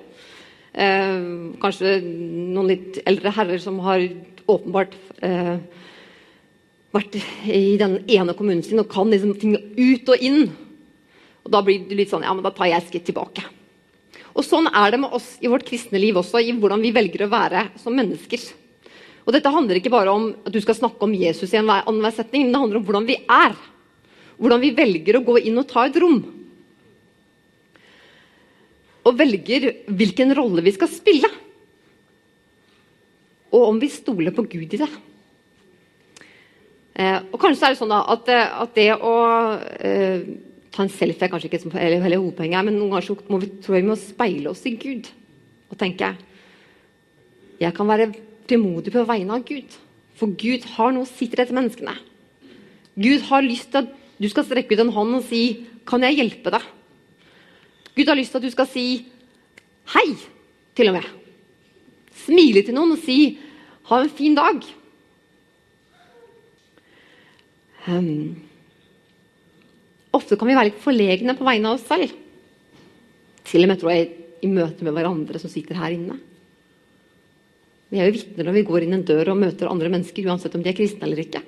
Eh, 0.73 1.23
kanskje 1.63 1.95
noen 2.05 2.69
litt 2.69 3.01
eldre 3.09 3.33
herrer 3.33 3.63
som 3.65 3.81
har 3.89 4.05
åpenbart 4.53 4.95
eh, 5.25 5.57
vært 6.93 7.17
i 7.49 7.79
den 7.81 8.03
ene 8.05 8.37
kommunen 8.37 8.63
sin 8.67 8.85
og 8.85 8.91
kan 8.93 9.09
liksom 9.11 9.33
ting 9.41 9.57
ut 9.57 10.13
og 10.13 10.29
inn. 10.29 10.53
Og 11.43 11.51
Da 11.51 11.63
blir 11.65 11.85
det 11.89 11.99
litt 11.99 12.13
sånn 12.13 12.25
Ja, 12.27 12.35
men 12.35 12.45
da 12.45 12.55
tar 12.55 12.71
jeg 12.71 12.79
et 12.79 12.89
skritt 12.91 13.09
tilbake. 13.11 13.45
Og 14.33 14.45
Sånn 14.47 14.69
er 14.71 14.93
det 14.93 15.01
med 15.03 15.13
oss 15.13 15.37
i 15.45 15.51
vårt 15.51 15.67
kristne 15.69 16.01
liv 16.01 16.17
også, 16.17 16.41
i 16.41 16.55
hvordan 16.57 16.83
vi 16.83 16.95
velger 16.95 17.27
å 17.27 17.33
være 17.33 17.67
som 17.81 17.95
mennesker. 17.97 18.41
Og 19.27 19.35
Dette 19.35 19.53
handler 19.53 19.79
ikke 19.79 19.93
bare 19.93 20.13
om 20.13 20.31
at 20.43 20.53
du 20.55 20.61
skal 20.63 20.79
snakke 20.79 21.05
om 21.07 21.15
Jesus 21.15 21.53
i 21.53 21.61
en 21.61 21.71
annenhver 21.71 22.15
setning, 22.17 22.47
men 22.47 22.55
det 22.55 22.63
handler 22.63 22.81
om 22.81 22.87
hvordan 22.87 23.09
vi 23.09 23.19
er. 23.21 23.55
Hvordan 24.41 24.63
vi 24.63 24.73
velger 24.75 25.19
å 25.19 25.27
gå 25.27 25.37
inn 25.45 25.61
og 25.61 25.69
ta 25.71 25.85
et 25.87 25.99
rom. 26.01 26.19
Og 29.03 29.19
velger 29.19 29.69
hvilken 29.91 30.35
rolle 30.39 30.65
vi 30.65 30.75
skal 30.75 30.91
spille. 30.91 31.31
Og 33.53 33.69
om 33.69 33.81
vi 33.83 33.91
stoler 33.93 34.35
på 34.35 34.47
Gud 34.49 34.75
i 34.75 34.81
det. 34.81 34.91
Eh, 36.93 37.19
og 37.31 37.39
Kanskje 37.41 37.69
er 37.69 37.75
det 37.75 37.81
sånn 37.83 37.95
at, 37.95 38.29
at 38.33 38.75
det 38.77 38.89
å 38.97 39.15
eh, 39.77 40.25
ta 40.73 40.85
en 40.85 40.93
selfie 40.93 41.27
er 41.27 41.33
kanskje 41.33 41.51
ikke 41.51 41.61
som, 41.63 41.73
eller, 41.77 42.01
eller 42.01 42.21
hovedpoenget, 42.21 42.67
men 42.67 42.79
noen 42.79 42.95
ganger 42.95 43.25
må 43.29 43.41
vi, 43.43 43.51
tror 43.63 43.77
jeg 43.77 43.85
vi 43.85 43.91
må 43.91 43.99
speile 44.01 44.53
oss 44.53 44.65
i 44.69 44.75
Gud 44.81 45.11
og 45.73 45.79
tenke 45.81 46.15
Jeg 47.61 47.75
kan 47.77 47.89
være 47.89 48.13
frimodig 48.49 48.93
på 48.93 49.05
vegne 49.09 49.37
av 49.37 49.45
Gud, 49.47 49.77
for 50.19 50.33
Gud 50.39 50.65
har 50.75 50.95
noe 50.95 51.09
sitter 51.09 51.45
etter 51.45 51.57
menneskene. 51.57 51.95
Gud 52.99 53.25
har 53.29 53.45
lyst 53.45 53.71
til 53.73 53.85
at 53.85 53.93
du 54.19 54.29
skal 54.31 54.47
strekke 54.47 54.75
ut 54.75 54.83
en 54.83 54.93
hånd 54.93 55.15
og 55.21 55.25
si 55.29 55.67
'Kan 55.87 56.03
jeg 56.03 56.15
hjelpe 56.15 56.51
deg?' 56.51 56.69
Gud 57.97 58.07
har 58.07 58.17
lyst 58.17 58.31
til 58.31 58.39
at 58.39 58.43
du 58.43 58.51
skal 58.51 58.67
si 58.67 59.07
'hei', 59.87 60.17
til 60.75 60.89
og 60.89 60.95
med. 60.95 61.07
Smile 62.13 62.63
til 62.63 62.75
noen 62.75 62.93
og 62.93 62.99
si 62.99 63.39
'ha 63.85 64.03
en 64.03 64.11
fin 64.11 64.37
dag'. 64.37 64.83
Um, 67.89 68.52
Ofte 70.13 70.37
kan 70.37 70.49
vi 70.49 70.57
være 70.57 70.71
litt 70.71 70.83
forlegne 70.83 71.35
på 71.39 71.47
vegne 71.47 71.71
av 71.71 71.79
oss 71.79 71.87
selv. 71.89 72.13
Til 73.49 73.65
og 73.65 73.71
med 73.71 73.81
tror 73.81 73.95
jeg 73.95 74.11
i 74.43 74.51
møte 74.51 74.85
med 74.85 74.95
hverandre 74.97 75.41
som 75.41 75.51
sitter 75.51 75.79
her 75.79 75.95
inne. 75.95 76.19
Vi 77.93 78.01
er 78.01 78.09
jo 78.09 78.17
vitner 78.17 78.49
når 78.49 78.57
vi 78.57 78.67
går 78.69 78.85
inn 78.87 78.97
en 78.97 79.07
dør 79.07 79.33
og 79.35 79.41
møter 79.41 79.71
andre 79.71 79.91
mennesker, 79.93 80.27
uansett 80.29 80.55
om 80.57 80.63
de 80.65 80.71
er 80.71 80.77
kristne 80.77 81.05
eller 81.07 81.23
ikke. 81.23 81.43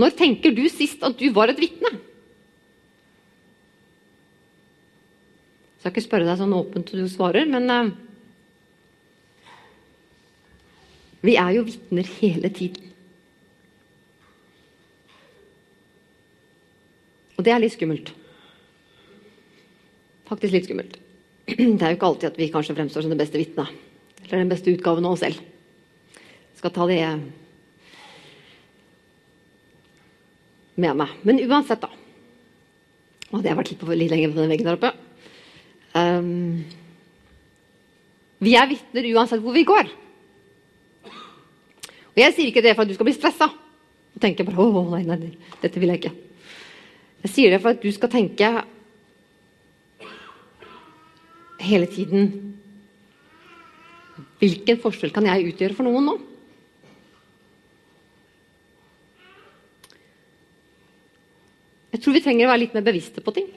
Når 0.00 0.14
tenker 0.16 0.54
du 0.56 0.64
sist 0.72 1.02
at 1.06 1.18
du 1.18 1.26
var 1.34 1.52
et 1.52 1.60
vitne? 1.60 1.92
Jeg 5.80 5.82
skal 5.82 5.94
ikke 5.94 6.04
spørre 6.04 6.28
deg 6.28 6.38
sånn 6.40 6.56
åpent 6.56 6.92
du 6.92 7.06
svarer, 7.08 7.46
men 7.48 7.70
uh, 7.72 7.90
Vi 11.24 11.36
er 11.36 11.54
jo 11.56 11.66
vitner 11.68 12.08
hele 12.20 12.48
tiden. 12.52 12.89
Og 17.40 17.44
det 17.46 17.54
er 17.54 17.62
litt 17.62 17.72
skummelt. 17.72 18.10
Faktisk 20.28 20.52
litt 20.52 20.66
skummelt. 20.68 20.98
Det 21.48 21.80
er 21.80 21.94
jo 21.94 21.96
ikke 21.96 22.08
alltid 22.10 22.28
at 22.28 22.36
vi 22.38 22.50
kanskje 22.52 22.76
fremstår 22.76 23.06
som 23.06 23.14
det 23.14 23.18
beste 23.18 23.40
vitnet. 23.40 23.72
Eller 24.26 24.42
den 24.42 24.52
beste 24.52 24.74
utgaven 24.74 25.08
av 25.08 25.16
oss 25.16 25.24
selv. 25.24 25.40
Jeg 26.20 26.60
skal 26.60 26.74
ta 26.76 26.84
det 26.90 27.00
med 30.84 31.00
meg. 31.00 31.16
Men 31.24 31.40
uansett, 31.48 31.80
da. 31.80 31.90
Hadde 33.32 33.48
jeg 33.48 33.58
vært 33.62 33.72
litt, 33.72 33.80
på, 33.80 33.96
litt 33.96 34.12
lenger 34.12 34.34
på 34.34 34.42
den 34.42 34.52
veggen 34.52 34.68
der 34.68 34.78
oppe. 34.78 34.92
Um, 35.96 36.62
vi 38.44 38.52
er 38.60 38.68
vitner 38.70 39.12
uansett 39.16 39.42
hvor 39.42 39.56
vi 39.56 39.66
går. 39.66 39.88
Og 42.12 42.20
jeg 42.20 42.36
sier 42.36 42.52
ikke 42.52 42.68
det 42.68 42.76
for 42.76 42.84
at 42.84 42.92
du 42.92 42.98
skal 43.00 43.08
bli 43.08 43.16
stressa 43.16 43.48
og 43.50 44.20
tenke 44.20 44.44
bare, 44.44 44.60
å, 44.60 44.90
nei, 44.92 45.06
nei, 45.08 45.38
dette 45.62 45.80
vil 45.80 45.94
jeg 45.94 46.04
ikke. 46.04 46.18
Jeg 47.20 47.32
sier 47.34 47.52
det 47.52 47.60
for 47.60 47.74
at 47.74 47.82
du 47.82 47.90
skal 47.92 48.12
tenke 48.12 48.48
hele 51.60 51.88
tiden 51.92 52.30
Hvilken 54.40 54.78
forskjell 54.80 55.12
kan 55.12 55.26
jeg 55.28 55.50
utgjøre 55.50 55.76
for 55.76 55.84
noen 55.84 56.06
nå? 56.08 56.14
Jeg 61.90 62.00
tror 62.00 62.16
vi 62.16 62.22
trenger 62.24 62.46
å 62.46 62.52
være 62.54 62.62
litt 62.62 62.76
mer 62.78 62.86
bevisste 62.86 63.20
på 63.20 63.34
ting. 63.36 63.50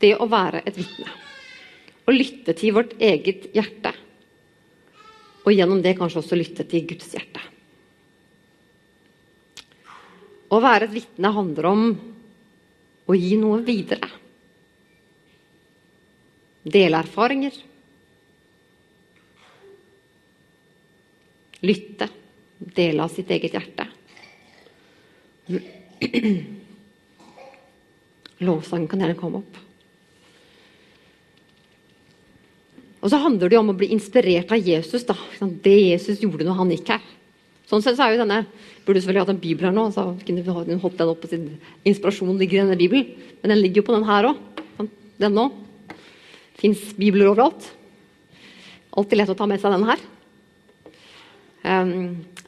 Det 0.00 0.12
å 0.20 0.28
være 0.28 0.60
et 0.68 0.76
vitne. 0.76 1.08
Å 2.04 2.12
lytte 2.12 2.52
til 2.58 2.74
vårt 2.76 2.92
eget 3.00 3.48
hjerte. 3.56 3.94
Og 5.46 5.54
gjennom 5.54 5.80
det 5.80 5.96
kanskje 5.96 6.20
også 6.20 6.36
lytte 6.36 6.68
til 6.68 6.84
Guds 6.90 7.14
hjerte. 7.16 7.40
Å 10.52 10.60
være 10.60 10.90
et 10.90 10.96
vitne 10.98 11.32
handler 11.32 11.70
om 11.70 11.84
og 13.10 13.18
gi 13.18 13.34
noe 13.40 13.58
videre. 13.66 14.06
Dele 16.62 17.00
erfaringer. 17.02 17.56
Lytte. 21.66 22.08
Dele 22.60 23.02
av 23.02 23.10
sitt 23.12 23.30
eget 23.32 23.56
hjerte. 23.56 23.88
Lovsangen 28.44 28.86
kan 28.88 29.02
gjerne 29.02 29.18
komme 29.18 29.40
opp. 29.40 29.58
Og 33.00 33.08
så 33.08 33.16
handler 33.20 33.48
det 33.48 33.58
om 33.58 33.72
å 33.72 33.76
bli 33.80 33.88
inspirert 33.94 34.52
av 34.52 34.60
Jesus. 34.60 35.06
Da. 35.08 35.16
Det 35.40 35.72
Jesus 35.72 36.20
gjorde 36.20 36.44
når 36.46 36.60
han 36.60 36.72
gikk 36.76 36.92
her. 36.92 37.08
Sånn 37.70 37.84
sett 37.84 37.98
så 37.98 38.08
er 38.08 38.16
jo 38.16 38.24
denne 38.24 38.42
Burde 38.82 38.98
selvfølgelig 38.98 39.22
hatt 39.22 39.32
en 39.34 39.42
bibel 39.42 39.66
her 39.68 39.74
nå, 39.76 39.84
så 39.94 40.06
kunne 40.26 40.42
du 40.42 40.50
holdt 40.50 40.98
den 40.98 41.10
opp 41.12 41.20
på 41.22 41.28
sin 41.30 41.44
inspirasjon 41.86 42.38
ligger 42.40 42.58
i 42.58 42.62
denne 42.64 42.78
bibelen. 42.80 43.12
Men 43.42 43.52
den 43.52 43.60
ligger 43.60 43.82
jo 43.82 43.86
på 43.86 43.94
den 43.94 44.06
her 44.08 44.30
òg. 44.30 44.88
Den 45.20 45.38
òg. 45.38 45.58
Fins 46.58 46.80
bibler 46.96 47.28
overalt. 47.30 47.68
Alltid 48.96 49.20
lett 49.20 49.30
å 49.30 49.36
ta 49.38 49.46
med 49.46 49.60
seg 49.62 49.76
den 49.76 49.86
her. 49.86 50.02
Um, 51.60 51.92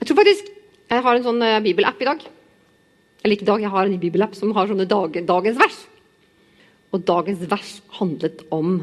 jeg 0.00 0.08
tror 0.08 0.18
faktisk 0.22 0.48
jeg 0.92 1.04
har 1.04 1.18
en 1.18 1.26
sånn 1.28 1.44
uh, 1.44 1.60
bibelapp 1.62 2.00
i 2.02 2.08
dag. 2.08 2.24
Eller 3.22 3.36
ikke 3.36 3.46
i 3.46 3.50
dag, 3.52 3.62
jeg 3.62 3.74
har 3.76 3.86
en 3.86 4.02
bibelapp 4.02 4.34
som 4.34 4.54
har 4.56 4.72
sånne 4.72 4.88
dag, 4.90 5.20
dagens 5.28 5.60
vers. 5.60 5.78
Og 6.92 7.04
dagens 7.08 7.44
vers 7.52 7.76
handlet 8.00 8.42
om 8.50 8.80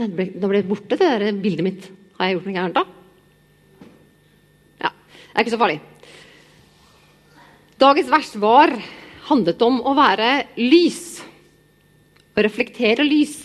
Nei, 0.00 0.06
det 0.06 0.16
ble, 0.16 0.26
det 0.40 0.48
ble 0.48 0.60
borte, 0.64 0.96
det 0.96 1.04
der 1.04 1.38
bildet 1.44 1.66
mitt. 1.66 1.86
Har 2.16 2.30
jeg 2.30 2.38
gjort 2.38 2.46
noe 2.48 2.56
gærent 2.56 2.76
da? 2.78 2.84
Det 5.30 5.38
er 5.38 5.46
ikke 5.46 5.54
så 5.54 5.60
farlig. 5.60 5.78
Dagens 7.80 8.10
vers 8.12 8.32
var, 8.42 8.74
handlet 9.30 9.62
om 9.64 9.78
å 9.86 9.94
være 9.96 10.30
lys. 10.58 11.20
Å 12.34 12.44
reflektere 12.44 13.06
lys. 13.06 13.38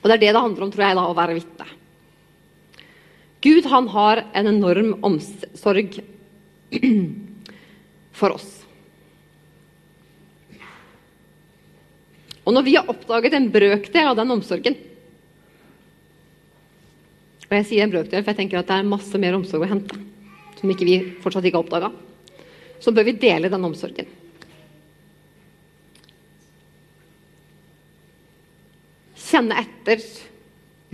Og 0.00 0.08
det 0.08 0.16
er 0.16 0.22
det 0.22 0.32
det 0.36 0.42
handler 0.44 0.66
om, 0.66 0.70
tror 0.72 0.86
jeg, 0.86 0.96
da, 0.96 1.04
å 1.10 1.18
være 1.18 1.36
vitne. 1.36 1.66
Gud 3.46 3.66
han 3.70 3.88
har 3.92 4.22
en 4.38 4.48
enorm 4.50 4.94
omsorg 5.06 5.98
for 8.18 8.36
oss. 8.38 8.52
Og 12.46 12.54
når 12.54 12.62
vi 12.66 12.76
har 12.78 12.90
oppdaget 12.90 13.34
en 13.34 13.50
brøkdel 13.50 14.12
av 14.12 14.16
den 14.18 14.32
omsorgen 14.36 14.78
Og 17.46 17.54
jeg 17.60 17.66
sier 17.68 17.86
en 17.86 17.92
brøkdel, 17.92 18.22
for 18.22 18.32
jeg 18.32 18.40
tenker 18.40 18.60
at 18.60 18.70
det 18.70 18.76
er 18.80 18.88
masse 18.90 19.18
mer 19.22 19.36
omsorg 19.38 19.66
å 19.66 19.70
hente. 19.70 19.98
Som 20.58 20.72
ikke 20.72 20.88
vi 20.88 20.96
fortsatt 21.22 21.46
ikke 21.46 21.60
har 21.60 21.66
oppdaga. 21.66 21.90
Så 22.82 22.92
bør 22.94 23.06
vi 23.06 23.18
dele 23.22 23.50
den 23.52 23.66
omsorgen. 23.68 24.08
Kjenne 29.26 29.58
etter 29.62 30.02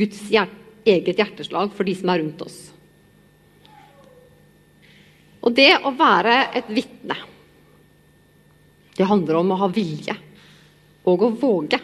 Guds 0.01 0.21
hjert 0.33 0.59
eget 0.89 1.19
hjerteslag 1.19 1.73
for 1.77 1.87
de 1.87 1.95
som 1.95 2.11
er 2.11 2.23
rundt 2.23 2.43
oss. 2.43 2.59
Og 5.43 5.55
det 5.55 5.71
å 5.83 5.93
være 5.99 6.37
et 6.59 6.69
vitne, 6.71 7.17
det 8.93 9.09
handler 9.09 9.41
om 9.41 9.55
å 9.55 9.61
ha 9.63 9.69
vilje 9.73 10.15
og 11.09 11.25
å 11.27 11.31
våge 11.35 11.79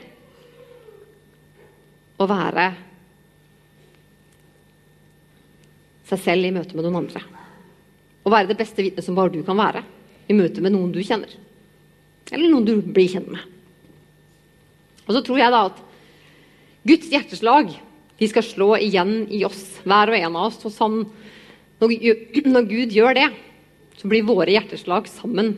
å 2.18 2.26
være 2.28 2.66
seg 6.08 6.22
selv 6.24 6.48
i 6.48 6.54
møte 6.54 6.76
med 6.76 6.86
noen 6.86 7.02
andre. 7.02 7.22
Å 8.24 8.32
være 8.32 8.50
det 8.50 8.58
beste 8.58 8.84
vitnet 8.84 9.04
som 9.04 9.16
bare 9.16 9.32
du 9.32 9.42
kan 9.46 9.58
være 9.58 9.84
i 10.28 10.36
møte 10.36 10.64
med 10.64 10.74
noen 10.74 10.92
du 10.92 11.00
kjenner. 11.04 11.30
Eller 12.32 12.50
noen 12.52 12.66
du 12.66 12.74
blir 12.82 13.08
kjent 13.08 13.30
med. 13.32 13.44
Og 15.08 15.14
så 15.16 15.22
tror 15.24 15.40
jeg 15.40 15.54
da 15.54 15.62
at 15.70 15.78
Guds 16.88 17.08
hjerteslag 17.12 17.72
de 18.18 18.28
skal 18.28 18.44
slå 18.44 18.72
igjen 18.82 19.22
i 19.32 19.44
oss, 19.46 19.62
hver 19.86 20.10
og 20.12 20.18
en 20.18 20.36
av 20.36 20.48
oss. 20.50 20.58
Og 20.66 20.74
sånn, 20.74 20.98
når, 21.80 21.94
når 22.54 22.68
Gud 22.68 22.96
gjør 22.96 23.16
det, 23.20 23.28
så 23.98 24.10
blir 24.10 24.26
våre 24.26 24.52
hjerteslag 24.54 25.08
sammen 25.10 25.56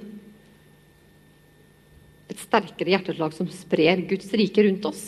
et 2.31 2.39
sterkere 2.39 2.95
hjerteslag 2.95 3.35
som 3.35 3.49
sprer 3.51 4.05
Guds 4.09 4.31
rike 4.39 4.63
rundt 4.63 4.87
oss. 4.87 5.03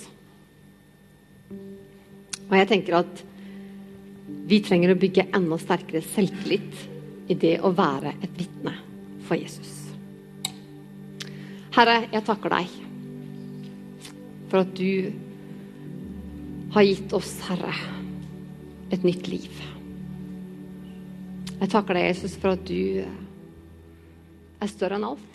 Og 2.49 2.57
jeg 2.59 2.69
tenker 2.69 2.99
at 2.99 3.23
vi 4.49 4.61
trenger 4.65 4.93
å 4.93 4.99
bygge 4.99 5.29
enda 5.37 5.59
sterkere 5.61 6.03
selvtillit 6.05 7.31
i 7.31 7.37
det 7.39 7.57
å 7.65 7.73
være 7.77 8.15
et 8.21 8.33
vitne 8.37 8.75
for 9.27 9.39
Jesus. 9.39 9.79
Herre, 11.73 12.03
jeg 12.13 12.27
takker 12.27 12.53
deg 12.53 12.73
for 14.51 14.61
at 14.61 14.73
du 14.77 15.13
har 16.75 16.85
gitt 16.85 17.13
oss, 17.17 17.31
Herre, 17.49 17.73
et 18.93 19.05
nytt 19.07 19.29
liv. 19.31 19.63
Jeg 21.63 21.71
takker 21.73 21.97
deg, 21.97 22.11
Jesus, 22.11 22.35
for 22.37 22.57
at 22.57 22.65
du 22.69 23.01
er 24.63 24.71
større 24.71 24.99
enn 24.99 25.09
alt. 25.15 25.32